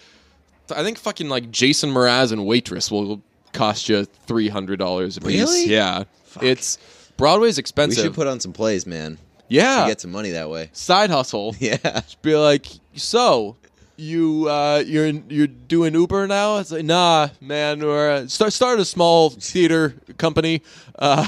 [0.74, 5.20] I think fucking like Jason Mraz and Waitress will cost you three hundred dollars a
[5.22, 5.40] piece.
[5.40, 5.66] Really?
[5.66, 6.04] Yeah,
[6.42, 6.78] it's
[7.16, 8.02] Broadway's expensive.
[8.02, 9.18] we should put on some plays, man.
[9.48, 10.68] yeah, get some money that way.
[10.72, 11.54] side hustle.
[11.60, 13.56] Yeah, Be like, so
[13.96, 16.58] you uh, you're you're doing Uber now?
[16.58, 17.80] It's like, nah, man.
[17.80, 20.62] We're start start a small theater company.
[20.98, 21.26] Uh,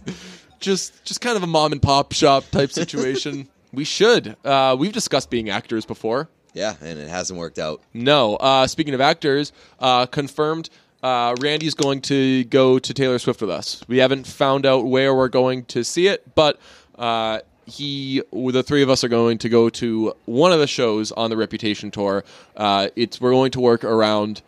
[0.60, 3.48] just just kind of a mom and pop shop type situation.
[3.72, 4.36] we should.
[4.44, 6.28] Uh, we've discussed being actors before.
[6.54, 7.82] yeah, and it hasn't worked out.
[7.92, 8.36] No.
[8.36, 10.70] Uh, speaking of actors, uh, confirmed.
[11.02, 13.84] Uh, Randy's going to go to Taylor Swift with us.
[13.86, 16.58] We haven't found out where we're going to see it, but
[16.98, 21.12] uh, he, the three of us, are going to go to one of the shows
[21.12, 22.24] on the Reputation tour.
[22.56, 24.42] Uh, it's we're going to work around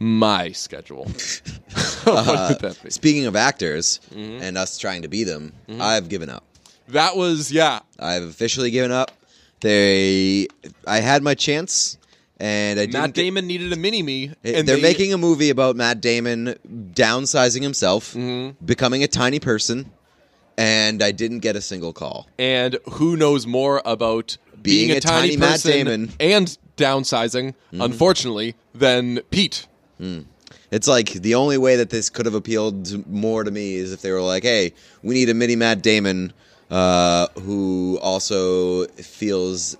[0.00, 1.04] my schedule.
[2.04, 2.90] what would that be?
[2.90, 4.42] Speaking of actors Mm-hmm.
[4.42, 6.44] and us trying to be them, I've given up.
[6.88, 7.80] That was yeah.
[7.98, 9.10] I've officially given up.
[9.60, 10.46] They,
[10.86, 11.98] I had my chance,
[12.38, 13.00] and I didn't.
[13.00, 16.00] Matt get- Damon needed a mini me, and they're they- making a movie about Matt
[16.00, 16.54] Damon
[16.94, 18.64] downsizing himself, Mm-hmm.
[18.64, 19.90] becoming a tiny person,
[20.58, 22.26] and I didn't get a single call.
[22.38, 26.12] and who knows more about being, Being a, a tiny, tiny Matt person Damon.
[26.20, 27.80] and downsizing, Mm-hmm.
[27.80, 29.66] unfortunately, than Pete.
[30.70, 34.02] It's like the only way that this could have appealed more to me is if
[34.02, 36.32] they were like, "Hey, we need a mini Matt Damon
[36.70, 39.76] uh, who also feels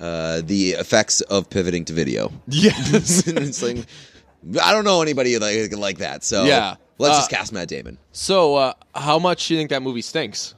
[0.00, 3.26] uh, the effects of pivoting to video." Yes.
[3.62, 3.84] Like,
[4.62, 6.76] I don't know anybody like like that, so Yeah.
[7.00, 7.98] Let's Uh, just cast Matt Damon.
[8.12, 10.54] so, uh, how much do you think that movie stinks?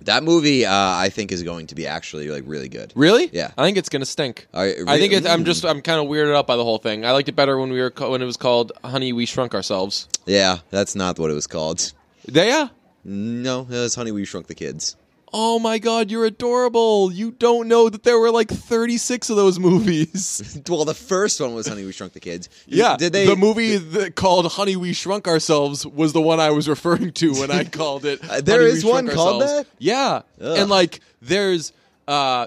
[0.00, 2.92] That movie, uh, I think, is going to be actually like really good.
[2.96, 3.30] Really?
[3.32, 3.52] Yeah.
[3.56, 4.48] I think it's gonna stink.
[4.52, 5.46] I- I think it, I'm Mm.
[5.46, 7.06] just I'm kind of weirded out by the whole thing.
[7.06, 9.54] I liked it better when we were ca- when it was called Honey We Shrunk
[9.54, 10.08] Ourselves.
[10.26, 11.92] Yeah, that's not what it was called.
[12.26, 12.68] Yeah.
[13.04, 14.96] No, it was Honey, We Shrunk the Kids.
[15.36, 17.10] Oh my god, you're adorable.
[17.12, 20.60] You don't know that there were like 36 of those movies.
[20.68, 22.48] Well, the first one was Honey, We Shrunk the Kids.
[22.66, 22.96] Yeah.
[22.96, 23.26] did they?
[23.26, 27.32] The movie that called Honey We Shrunk Ourselves was the one I was referring to
[27.34, 28.20] when I called it.
[28.30, 29.66] Uh, there is one called that?
[29.78, 30.22] Yeah.
[30.40, 30.58] Ugh.
[30.58, 31.72] And like there's
[32.06, 32.46] uh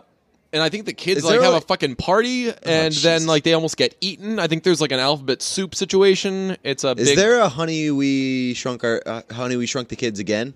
[0.54, 2.94] and I think the kids Is like there, have a like- Oh, fucking party and
[2.94, 4.40] then like they almost get eaten.
[4.40, 6.56] I think there's like an alphabet soup situation.
[6.64, 9.98] It's a Is big there a Honey We Shrunk Our uh, Honey We Shrunk the
[9.98, 10.54] Kids again?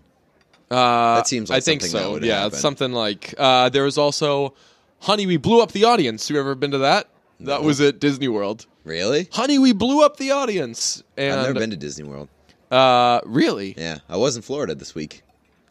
[0.72, 2.18] Uh, That seems like I think so.
[2.22, 4.54] yeah, it's something like uh, there was also
[5.00, 6.30] Honey, we blew up the audience.
[6.30, 7.10] You ever been to that?
[7.42, 8.66] That was at Disney World.
[8.84, 9.28] Really?
[9.32, 11.04] Honey, we blew up the audience.
[11.18, 12.30] And I've never been to Disney World.
[12.72, 13.74] uh, really?
[13.78, 15.24] Yeah, I was in Florida this week.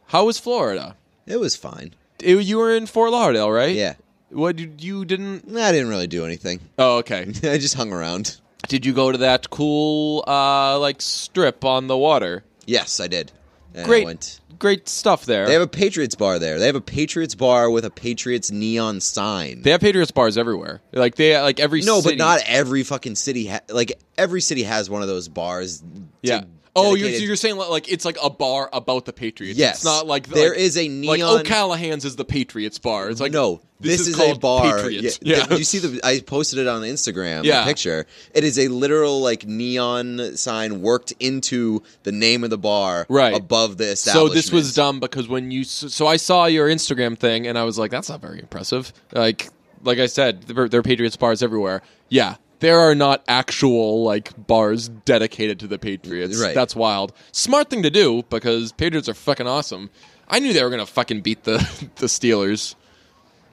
[0.06, 0.96] How was Florida?
[1.26, 1.94] It was fine.
[2.20, 3.74] It- you were in Fort Lauderdale, right?
[3.74, 3.94] Yeah,
[4.30, 5.56] What did you didn't?
[5.56, 6.60] I didn't really do anything.
[6.78, 7.22] Oh, okay.
[7.44, 8.36] I just hung around.
[8.68, 12.42] did you go to that cool uh, like strip on the water?
[12.66, 13.32] Yes, I did.
[13.74, 15.46] And Great, went- great stuff there.
[15.46, 16.58] They have a Patriots bar there.
[16.58, 19.62] They have a Patriots bar with a Patriots neon sign.
[19.62, 20.80] They have Patriots bars everywhere.
[20.92, 23.46] Like they like every no, city- but not every fucking city.
[23.46, 25.78] Ha- like every city has one of those bars.
[25.80, 25.86] to-
[26.22, 26.42] Yeah.
[26.76, 29.58] Oh, you're, you're saying like it's like a bar about the Patriots.
[29.58, 29.76] Yes.
[29.76, 31.18] it's not like There like, is a neon.
[31.20, 33.10] like O'Callahan's is the Patriots bar.
[33.10, 34.76] It's like no, this, is, a called bar.
[34.76, 35.18] Patriots.
[35.22, 36.00] Yeah, Yeah, Did you see the?
[36.04, 37.44] I posted it on Instagram.
[37.44, 37.64] Yeah.
[37.64, 38.06] picture.
[38.34, 43.34] It is a literal like neon sign worked into the name of the bar, Right.
[43.34, 44.30] above the establishment.
[44.30, 47.64] so this was dumb because when you so I saw your Instagram thing and I
[47.64, 48.92] was like, that's not very impressive.
[49.12, 49.48] Like
[49.82, 51.82] like I said, there, there are Patriots bars everywhere.
[52.08, 52.36] Yeah.
[52.60, 56.40] There are not actual like bars dedicated to the Patriots.
[56.40, 56.54] Right.
[56.54, 57.12] That's wild.
[57.32, 59.90] Smart thing to do because Patriots are fucking awesome.
[60.28, 61.58] I knew they were gonna fucking beat the
[61.96, 62.74] the Steelers.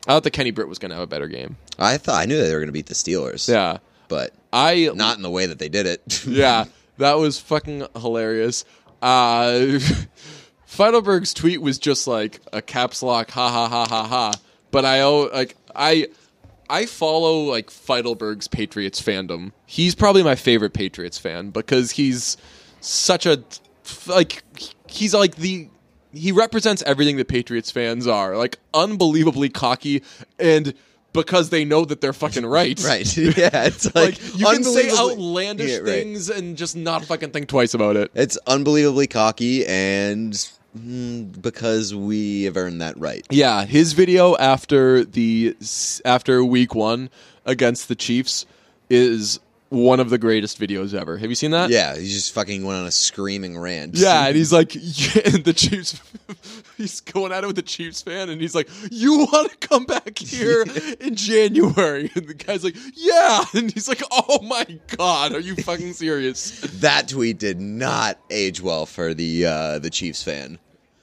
[0.07, 1.57] I thought the Kenny Britt was gonna have a better game.
[1.79, 3.47] I thought I knew they were going to beat the Steelers.
[3.47, 3.77] Yeah.
[4.07, 6.25] but I not in the way that they did it.
[6.27, 6.65] yeah,
[6.97, 8.65] that was fucking hilarious.
[9.01, 9.79] Uh,
[10.67, 14.33] Feitelberg's tweet was just like a caps lock, ha ha ha ha ha.
[14.71, 16.07] But I owe like I
[16.69, 19.51] I follow like Feitelberg's Patriots fandom.
[19.65, 22.37] He's probably my favorite Patriots fan because he's
[22.81, 23.43] such a
[24.07, 24.43] like
[24.87, 25.69] he's like the
[26.13, 30.03] he represents everything that Patriots fans are like unbelievably cocky
[30.39, 30.73] and
[31.13, 32.79] because they know that they're fucking right.
[32.83, 33.17] right?
[33.17, 35.85] Yeah, it's like, Like you can say outlandish Yeah, right.
[35.85, 38.11] things and just not fucking think twice about it.
[38.13, 40.33] It's unbelievably cocky, and
[40.77, 43.25] mm, because we have earned that right.
[43.29, 45.55] Yeah, his video after the
[46.05, 47.09] after week 1
[47.45, 48.45] against the Chiefs
[48.89, 51.17] is one of the greatest videos ever.
[51.17, 51.69] Have you seen that?
[51.69, 53.95] Yeah, he just fucking went on a screaming rant.
[53.95, 56.01] Yeah, and he's like, yeah, and the Chiefs,
[56.77, 59.85] he's going at it with the Chiefs fan, and he's like, "You want to come
[59.85, 60.65] back here
[60.99, 65.55] in January?" And the guy's like, "Yeah," and he's like, "Oh my god, are you
[65.55, 70.59] fucking serious?" that tweet did not age well for the uh, the Chiefs fan.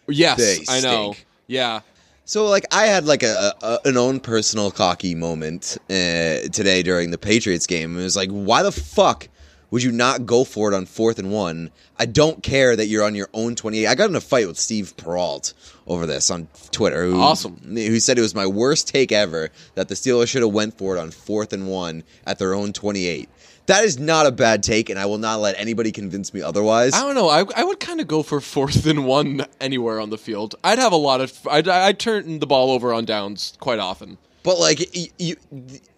[0.09, 1.15] Yes, I know.
[1.47, 1.81] Yeah,
[2.25, 7.11] So like I had like a, a an own personal cocky moment uh, today during
[7.11, 7.99] the Patriots game.
[7.99, 9.29] It was like, why the fuck
[9.75, 11.69] would you not go for it on fourth and one?
[11.99, 13.89] I don't care that you're on your own twenty eight.
[13.89, 15.53] I got in a fight with Steve Peralt
[15.89, 17.07] over this on Twitter.
[17.07, 17.57] Who, Awesome.
[17.57, 20.97] Who said it was my worst take ever that the Steelers should have went for
[20.97, 23.29] it on fourth and one at their own twenty eight.
[23.67, 26.95] That is not a bad take, and I will not let anybody convince me otherwise.
[26.95, 27.29] I don't know.
[27.29, 30.55] I, I would kind of go for fourth and one anywhere on the field.
[30.63, 31.37] I'd have a lot of.
[31.51, 34.19] I'd, I'd turn the ball over on downs quite often.
[34.45, 35.35] But like you,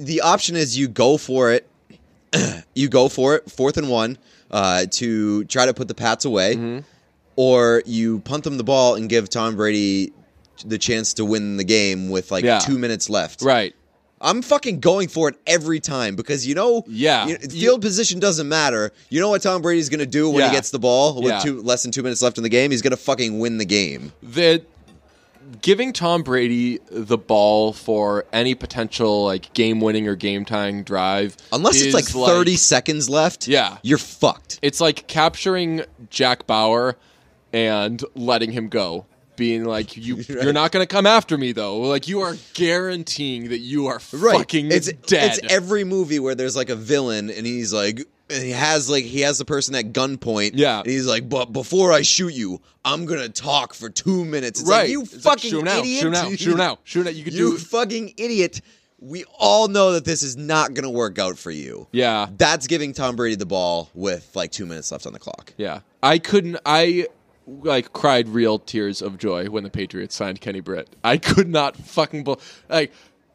[0.00, 1.68] the option is you go for it.
[2.74, 4.18] you go for it, fourth and one,
[4.50, 6.78] uh, to try to put the Pats away, Mm-hmm.
[7.36, 10.12] or you punt them the ball and give Tom Brady
[10.64, 12.58] the chance to win the game with like Yeah.
[12.58, 13.42] two minutes left.
[13.42, 13.74] Right.
[14.18, 17.26] I'm fucking going for it every time because you know, Yeah.
[17.26, 18.90] you- field position doesn't matter.
[19.10, 20.48] You know what Tom Brady's gonna do when Yeah.
[20.48, 21.40] he gets the ball with Yeah.
[21.40, 22.70] two less than two minutes left in the game?
[22.70, 24.12] He's gonna fucking win the game.
[24.22, 24.62] that
[25.62, 31.36] giving Tom Brady the ball for any potential like game winning or game tying drive
[31.52, 33.78] Unless it's like 30 seconds left, Yeah.
[33.82, 34.58] you're fucked.
[34.62, 36.96] it's like capturing Jack Bauer
[37.52, 41.78] and letting him go being like, "You, you're not going to come after me, though."
[41.80, 44.38] Like you are guaranteeing that you are right.
[44.38, 45.38] fucking it's dead.
[45.38, 49.20] It's every movie where there's like a villain and he's like he has like he
[49.20, 50.52] has the person at gunpoint.
[50.54, 50.78] Yeah.
[50.80, 54.60] and he's like, but before I shoot you, I'm gonna talk for two minutes.
[54.60, 54.80] It's right?
[54.82, 56.00] like you It's like, fucking shoot him out, idiot.
[56.02, 57.14] shoot him out, shoot him out, shoot him out.
[57.14, 57.58] You could You do.
[57.58, 58.60] fucking idiot.
[58.98, 61.86] We all know that this is not gonna work out for you.
[61.92, 65.52] Yeah, That's giving Tom Brady the ball with like two minutes left on the clock.
[65.56, 65.80] yeah.
[66.02, 66.58] I couldn't.
[66.64, 67.06] I
[67.46, 70.88] like cried real tears of joy when the Patriots signed Kenny Britt.
[71.04, 72.92] I could not fucking bel like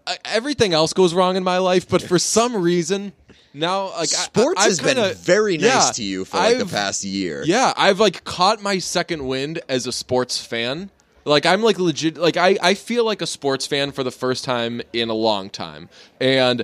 [0.07, 3.13] I, everything else goes wrong in my life, but for some reason
[3.53, 6.63] now like Sports I, I've has been very nice yeah, to you for like the
[6.63, 7.43] I've- past year.
[7.45, 10.89] Yeah, I've like caught my second wind as a sports fan.
[11.25, 14.43] Like I'm like legit like I I feel like a sports fan for the first
[14.43, 15.89] time in a long time.
[16.19, 16.63] And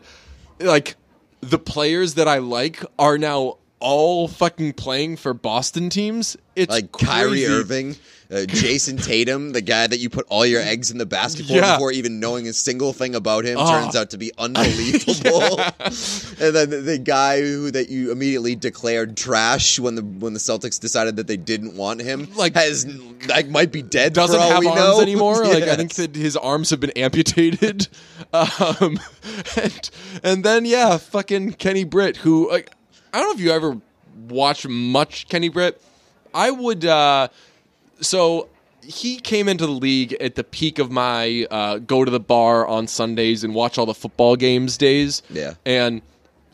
[0.59, 0.95] like
[1.41, 6.35] the players that I like are now all fucking playing for Boston teams.
[6.55, 7.45] It's like Kyrie crazy.
[7.45, 7.95] Irving,
[8.29, 11.53] uh, Jayson Tatum, the guy that you put all your eggs in the basket for
[11.53, 11.75] Yeah.
[11.75, 13.69] before even knowing a single thing about him Oh.
[13.69, 15.59] turns out to be unbelievable.
[15.79, 20.39] and then the, the guy who that you immediately declared trash when the when the
[20.39, 22.85] Celtics decided that they didn't want him, Like- has
[23.29, 24.13] like might be dead.
[24.13, 25.01] doesn't have arms know.
[25.01, 25.45] anymore.
[25.45, 27.87] Like I think that his arms have been amputated.
[28.33, 28.99] Um,
[29.55, 29.89] and,
[30.23, 32.71] and then yeah, fucking Kenny Britt, who like
[33.13, 33.79] I don't know if you ever
[34.27, 35.81] watch much Kenny Britt.
[36.33, 36.83] I would.
[36.85, 37.29] uh
[38.01, 38.49] So
[38.83, 42.65] he came into the league at the peak of my uh, go to the bar
[42.67, 45.21] on Sundays and watch all the football games days.
[45.29, 45.55] Yeah.
[45.65, 46.01] and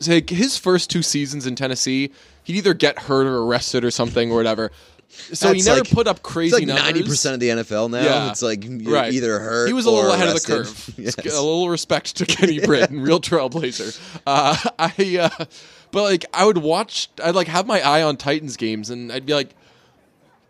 [0.08, 2.10] like, his first two seasons in Tennessee,
[2.42, 4.70] he'd either get hurt or arrested or something or whatever.
[5.08, 8.02] So he never like- put up It's crazy like ninety percent of the NFL now.
[8.02, 8.30] Yeah.
[8.32, 9.12] It's like you're Right.
[9.12, 9.68] either hurt.
[9.68, 10.58] He was a little ahead arrested.
[10.58, 10.94] of the curve.
[10.98, 11.14] Yes.
[11.16, 13.96] A little respect to Kenny Britt, real trailblazer.
[14.26, 15.44] Uh, I, uh,
[15.92, 17.08] but like, I would watch.
[17.22, 19.54] I'd like have my eye on Titans games, and I'd be like,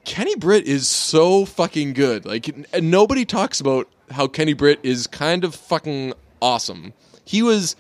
[0.05, 2.25] Kenny Britt is so fucking good.
[2.25, 6.93] Like, and nobody talks about how Kenny Britt is kind of fucking awesome.
[7.25, 7.77] He was,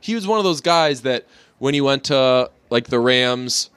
[0.00, 1.26] he was one of those guys that
[1.58, 3.70] when he went to like the Rams,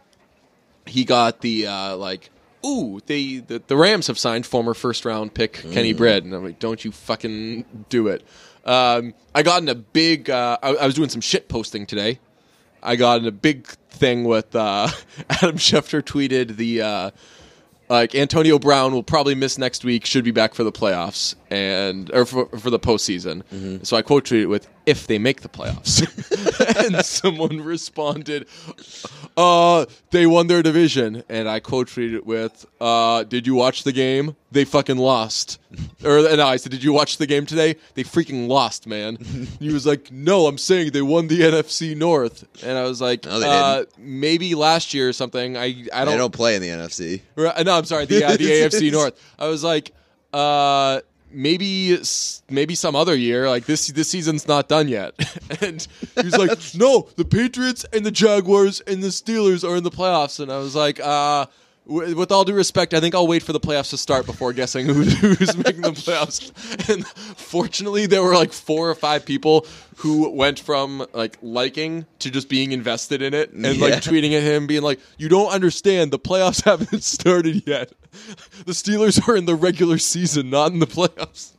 [0.85, 2.29] he got the uh, like,
[2.65, 6.43] ooh, they the, the Rams have signed former first round pick Kenny Britt, and I'm
[6.43, 8.23] like, don't you fucking do it.
[8.65, 10.29] Um, I got in a big.
[10.29, 12.19] Uh, I, I was doing some shit posting today.
[12.81, 14.89] I got in a big thing with uh,
[15.29, 17.11] Adam Schefter tweeted the uh,
[17.89, 22.11] like Antonio Brown will probably miss next week, should be back for the playoffs and
[22.13, 23.43] or for, for the postseason.
[23.53, 23.83] Mm-hmm.
[23.83, 26.01] So I quote tweeted with "if they make the playoffs,"
[26.85, 28.47] and someone responded,
[29.37, 33.83] "Uh, they won their division," and I quote tweeted it with, "Uh, did you watch
[33.83, 34.35] the game?
[34.51, 35.59] They fucking lost."
[36.03, 37.75] or no, I said, "Did you watch the game today?
[37.95, 39.17] They freaking lost, man."
[39.59, 43.25] he was like, "No, I'm saying they won the NFC North," and I was like,
[43.25, 45.57] No, uh, maybe last year or something.
[45.57, 47.21] I I don't they don't play in the NFC.
[47.37, 48.05] No, I'm sorry.
[48.05, 49.19] The uh, the AFC North.
[49.39, 49.91] I was like,
[50.33, 51.01] uh,
[51.33, 51.97] maybe
[52.49, 53.49] maybe some other year.
[53.49, 55.13] Like this this season's not done yet.
[55.61, 55.85] and
[56.21, 60.39] he's like, no, the Patriots and the Jaguars and the Steelers are in the playoffs.
[60.39, 61.47] And I was like, uh.
[61.85, 64.85] With all due respect, I think I'll wait for the playoffs to start before guessing
[64.85, 66.51] who, who's making the playoffs.
[66.89, 69.65] And fortunately, there were like four or five people
[69.97, 73.71] who went from like liking to just being invested in it and Yeah.
[73.85, 76.11] like tweeting at him, being like, "You don't understand.
[76.11, 77.91] The playoffs haven't started yet.
[78.65, 81.51] The Steelers are in the regular season, not in the playoffs."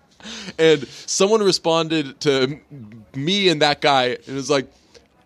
[0.59, 2.61] And someone responded to
[3.15, 4.69] me and that guy, and was like,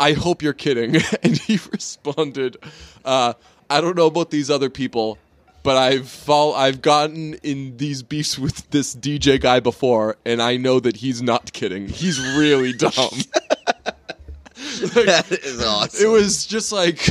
[0.01, 2.57] "I hope you're kidding." And he responded,
[3.05, 3.35] uh,
[3.71, 5.19] "I don't know about these other people."
[5.65, 10.57] But I've fall, I've gotten in these beefs with this DJ guy before, and I
[10.57, 11.89] know that he's not kidding.
[11.89, 12.93] He's really dumb.
[14.55, 16.07] that is awesome.
[16.07, 17.07] It was just like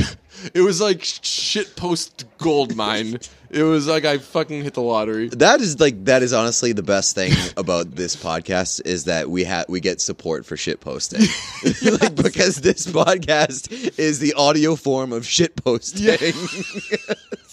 [0.54, 3.18] it was like shit post gold mine.
[3.50, 5.28] It was like I fucking hit the lottery.
[5.28, 9.44] That is like that is honestly the best thing about this podcast is that we
[9.44, 11.20] have we get support for shit posting.
[12.00, 16.34] like because this podcast is the audio form of shit posting.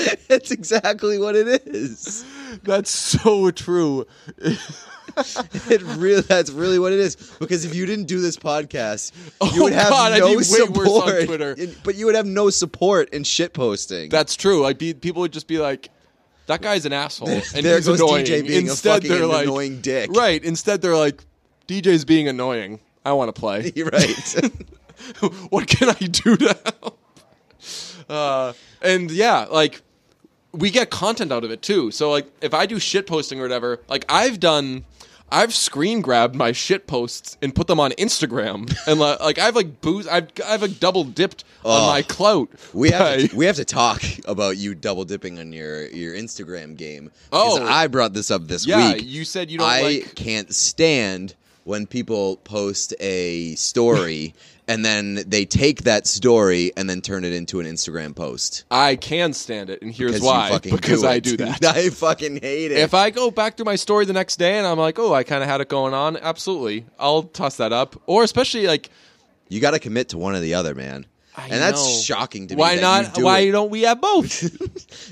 [0.30, 2.24] It's exactly what it is.
[2.62, 4.06] That's so true.
[5.68, 7.16] It really that's really what it is.
[7.40, 10.32] Because if you didn't do this podcast, you Oh, would have God, I'd no be
[10.36, 11.24] way worse on support.
[11.26, 11.52] Twitter.
[11.54, 14.08] in- but you would have no support in shit posting.
[14.08, 14.62] That's true.
[14.62, 15.90] Like be, people would just be like,
[16.46, 18.24] "That guy's an asshole," and there he's goes annoying.
[18.24, 20.10] DJ being Instead, a fucking they're like, annoying dick.
[20.12, 20.42] right?
[20.44, 21.22] Instead, they're like,
[21.66, 22.78] "DJ's being annoying.
[23.04, 23.72] I want to play.
[23.76, 24.34] Right.
[25.50, 26.98] what can I do to help?"
[28.08, 29.82] Uh, and yeah, like
[30.52, 31.90] we get content out of it too.
[31.90, 34.84] So like if I do shit posting or whatever, like I've done
[35.32, 39.54] I've screen grabbed my shit posts and put them on Instagram, and li- like I've
[39.54, 41.86] like booze, I've I've like double dipped on Oh.
[41.86, 42.48] my clout.
[42.72, 46.14] We have by- to, we have to talk about you double dipping on your your
[46.14, 47.12] Instagram game.
[47.32, 47.64] Oh.
[47.64, 49.04] I brought this up this yeah, week.
[49.06, 50.14] you said you don't I like.
[50.16, 54.34] can't stand when people post a story
[54.68, 58.64] and then they take that story and then turn it into an Instagram post.
[58.70, 60.58] I can stand it, and here's Because why.
[60.58, 61.24] because do I it.
[61.24, 61.64] do that.
[61.76, 62.78] I fucking hate it.
[62.78, 65.22] If I go back through my story the next day and I'm like, oh, I
[65.24, 68.00] kind of had it going on, absolutely, I'll toss that up.
[68.06, 68.90] Or especially like,
[69.48, 71.06] you got to commit to one or the other, man.
[71.36, 72.00] I and that's know.
[72.02, 72.58] shocking to me.
[72.60, 73.04] why that not?
[73.06, 73.52] You do why it.
[73.52, 74.42] don't we have both?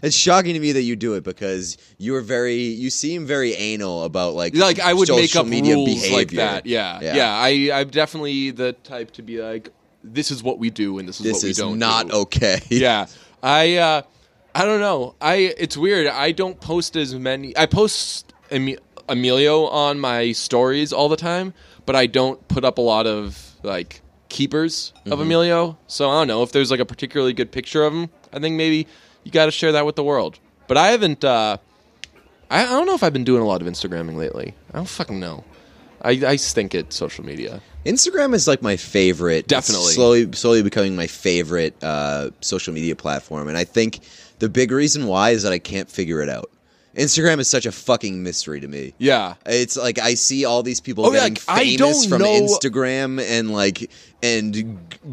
[0.02, 3.54] It's shocking to me that you do it because you are very, you seem very
[3.54, 6.16] anal about like like I would make up media rules behavior.
[6.16, 6.66] like that.
[6.66, 7.14] Yeah, Yeah.
[7.16, 7.32] yeah.
[7.72, 9.70] I, I'm definitely the type to be like,
[10.04, 11.78] this is what we do, and this is This what we is don't.
[11.78, 12.14] not do.
[12.22, 12.60] okay.
[12.68, 13.06] yeah,
[13.42, 14.02] I, uh,
[14.54, 15.14] I don't know.
[15.20, 16.06] I it's weird.
[16.06, 17.56] I don't post as many.
[17.56, 21.54] I post Emi- Emilio on my stories all the time,
[21.86, 25.12] but I don't put up a lot of like keepers Mm-hmm.
[25.12, 25.78] of Emilio.
[25.86, 28.10] So I don't know if there's like a particularly good picture of him.
[28.32, 28.86] I think maybe
[29.24, 30.38] you got to share that with the world.
[30.66, 31.24] But I haven't.
[31.24, 31.56] Uh,
[32.50, 34.54] I, I don't know if I've been doing a lot of Instagramming lately.
[34.72, 35.44] I don't fucking know.
[36.02, 37.60] I, I stink at social media.
[37.84, 39.38] Instagram is like my favorite.
[39.40, 39.92] It's Definitely.
[39.94, 44.00] slowly, slowly becoming my favorite uh, social media platform, and I think
[44.38, 46.50] the big reason why is that I can't figure it out.
[46.96, 48.94] Instagram is such a fucking mystery to me.
[48.98, 49.34] Yeah.
[49.46, 52.26] It's like I see all these people Oh, yeah, getting like, I famous from know-
[52.40, 53.90] Instagram and like
[54.22, 54.66] and g-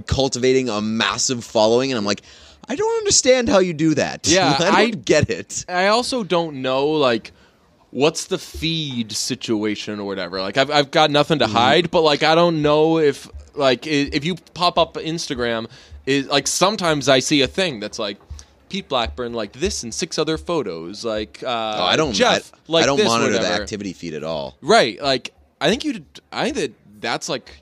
[0.07, 2.21] cultivating a massive following, and I'm like,
[2.67, 4.27] I don't understand how you do that.
[4.27, 5.65] Yeah, I don't I- get it.
[5.69, 7.31] I also don't know like
[7.91, 10.41] what's the feed situation or whatever.
[10.41, 11.53] Like I've I've got nothing Mm-hmm.
[11.53, 15.69] to hide, but like I don't know if like if you pop up Instagram,
[16.07, 18.17] is like sometimes I see a thing that's like.
[18.69, 22.13] Pete Blackburn like this and six other photos like uh, Oh, I don't.
[22.13, 24.57] Jeff I, like I don't this, monitor the activity feed at all.
[24.61, 27.61] right like I think you I think that that's like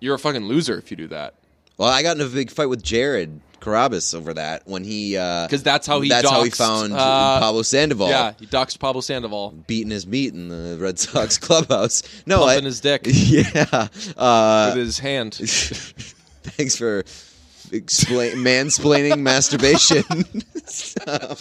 [0.00, 1.34] you're a fucking loser if you do that
[1.78, 5.46] Well, I got in a big fight with Jared Carrabis over that when he uh,
[5.46, 6.96] because that's how he that's how he found uh,
[7.40, 8.08] Pablo Sandoval.
[8.10, 12.02] yeah he doxed Pablo Sandoval beating his meat in the Red Sox clubhouse.
[12.26, 13.88] No, pumping I, his dick yeah.
[14.18, 15.34] Uh, with his hand
[16.42, 17.04] thanks for
[17.74, 20.04] explain mansplaining masturbation.
[21.06, 21.36] Um,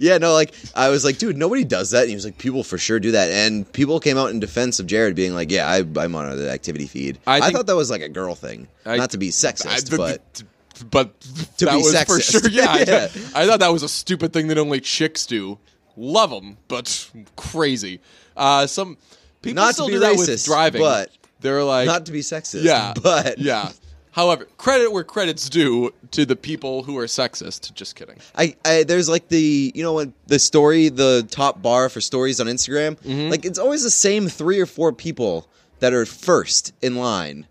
[0.00, 2.00] yeah, no, like I was like, dude, nobody does that.
[2.00, 4.80] And he was like, people for sure do that, and people came out in defense
[4.80, 7.20] of Jared, being like, yeah, I, I monitor the activity feed.
[7.28, 9.96] I I, thought that was like a girl thing, I- not to be sexist, I-
[9.96, 10.42] but
[10.90, 11.20] but
[11.58, 12.50] To that be was for sure.
[12.50, 13.08] Yeah, I, Yeah.
[13.36, 15.58] I thought that was a stupid thing that only chicks do.
[15.96, 18.00] Love them, but crazy.
[18.36, 18.96] Uh, some
[19.42, 22.12] people Not to still be do that with racist, driving, but they're like, not to
[22.12, 22.64] be sexist.
[22.64, 23.70] yeah, but yeah.
[24.12, 27.72] However, credit where credit's due to the people who are sexist.
[27.74, 28.16] Just kidding.
[28.36, 32.40] I, I there's like the you know when the story the top bar for stories
[32.40, 33.30] on Instagram Mm-hmm.
[33.30, 35.46] like it's always the same three or four people
[35.78, 37.46] that are first in line.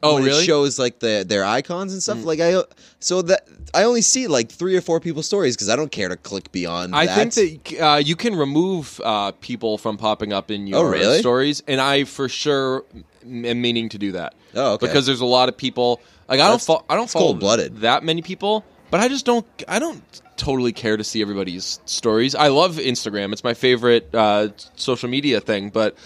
[0.00, 0.38] Oh, when really?
[0.38, 0.42] Mm.
[0.42, 2.22] It shows like the their icons and stuff.
[2.24, 2.62] Like I
[3.00, 6.08] so that I only see like three or four people's stories because I don't care
[6.08, 6.94] to click beyond.
[6.94, 7.32] I that.
[7.34, 11.18] think that uh, you can remove uh, people from popping up in your Oh, really?
[11.18, 12.84] stories, and I for sure
[13.24, 14.34] am meaning to do that.
[14.54, 14.86] Oh, okay.
[14.86, 16.00] Because there's a lot of people.
[16.28, 17.78] Like I don't, fo- I don't it's follow cold-blooded.
[17.78, 19.46] that many people, but I just don't.
[19.66, 20.02] I don't
[20.36, 22.34] totally care to see everybody's stories.
[22.34, 25.70] I love Instagram; it's my favorite uh, social media thing.
[25.70, 25.96] But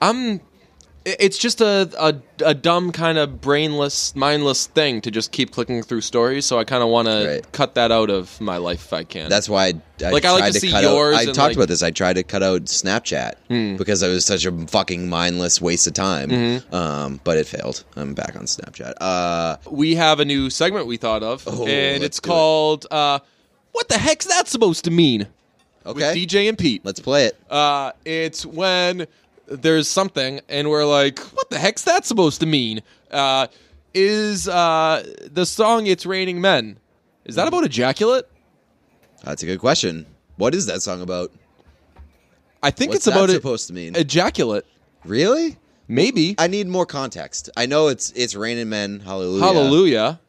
[0.00, 0.40] I'm.
[1.04, 5.50] It- It's just a, a, a dumb kind of brainless, mindless thing to just keep
[5.50, 6.46] clicking through stories.
[6.46, 9.28] So I kind of want to cut that out of my life if I can.
[9.28, 9.72] That's why I,
[10.06, 11.20] I Like, I like to to see yours out.
[11.20, 11.58] I talked like- Hmm.
[11.60, 11.82] about this.
[11.82, 15.94] I tried to cut out Snapchat because it was such a fucking mindless waste of
[15.94, 16.30] time.
[16.30, 16.74] Mm-hmm.
[16.74, 17.84] Um, but it failed.
[17.96, 18.94] I'm back on Snapchat.
[19.00, 22.30] Uh, we have a new segment we thought of, Oh, and it's do it.
[22.30, 23.18] called uh,
[23.72, 25.26] "What the heck's that supposed to mean?"
[25.86, 26.84] okay, with DJ and Pete.
[26.84, 27.36] let's play it.
[27.50, 29.06] Uh, it's when
[29.60, 33.46] there's something, and we're like, "What the heck's that supposed to mean?" Uh,
[33.94, 36.78] is uh, the song "It's Raining Men"?
[37.24, 38.26] Is that about ejaculate?
[39.22, 40.06] That's a good question.
[40.36, 41.30] What is that song about?
[42.62, 43.94] I think What's it's about it- supposed to mean?
[43.96, 44.64] ejaculate.
[45.04, 45.58] really?
[45.88, 46.34] Maybe.
[46.38, 47.50] I need more context.
[47.56, 49.00] I know it's it's raining men.
[49.00, 49.44] Hallelujah.
[49.44, 50.20] Hallelujah.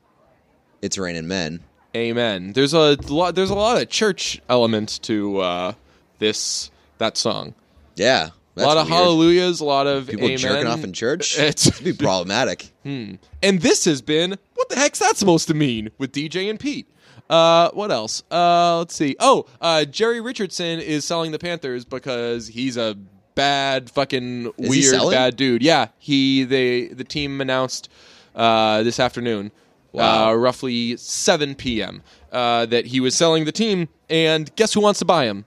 [0.82, 1.62] It's raining men.
[1.96, 2.52] Amen.
[2.54, 3.36] There's a lot.
[3.36, 5.74] There's a lot of church element to uh,
[6.20, 7.54] this that song.
[7.96, 8.30] Yeah.
[8.56, 8.98] A lot of weird.
[9.02, 10.38] hallelujahs, a lot of People amen.
[10.38, 11.38] jerking off in church.
[11.40, 12.72] It's It'd be problematic.
[12.84, 16.88] and this has been what the heck's that supposed to mean with DJ and Pete.
[17.30, 18.22] Uh, what else?
[18.30, 19.16] Uh, let's see.
[19.20, 22.96] Oh, uh, Jerry Richardson is selling the Panthers because he's a
[23.34, 25.12] bad fucking Is he weird selling?
[25.16, 25.64] bad dude.
[25.64, 27.90] Yeah, he they the team announced
[28.36, 29.52] uh, this afternoon,
[29.98, 32.04] uh, roughly 7 p.m.
[32.32, 35.46] Uh, that he was selling the team, and guess who wants to buy him?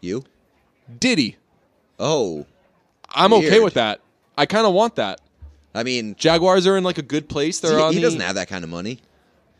[0.00, 0.24] You?
[0.98, 1.36] Diddy.
[2.02, 2.44] Oh.
[3.14, 3.64] I'm okay Weird.
[3.64, 4.00] with that.
[4.36, 5.20] I kind of want that.
[5.74, 7.60] I mean, Jaguars are in like a good place.
[7.60, 8.98] They're he, on he the- doesn't have that kind of money.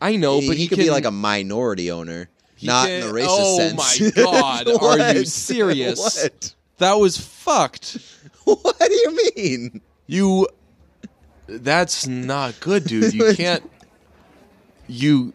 [0.01, 2.27] I know, but he he, could can, be like a minority owner,
[2.57, 3.73] he not in the racist sense.
[3.79, 4.15] oh sense.
[4.17, 5.27] my God, are you What?
[5.27, 5.99] serious?
[6.23, 6.55] What?
[6.79, 7.97] That was fucked.
[8.43, 9.81] What do you mean?
[10.05, 10.47] You.
[11.47, 13.13] That's not good, dude.
[13.13, 13.63] You can't.
[14.87, 15.31] You.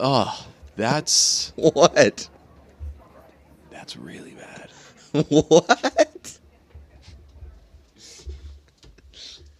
[0.00, 0.44] Ugh.
[0.74, 2.28] That's What?
[3.70, 4.70] that's really bad.
[5.28, 6.38] What?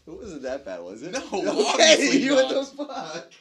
[0.07, 1.13] It wasn't that bad, was it?
[1.13, 1.19] No,
[1.75, 3.33] okay, obviously you what the fuck?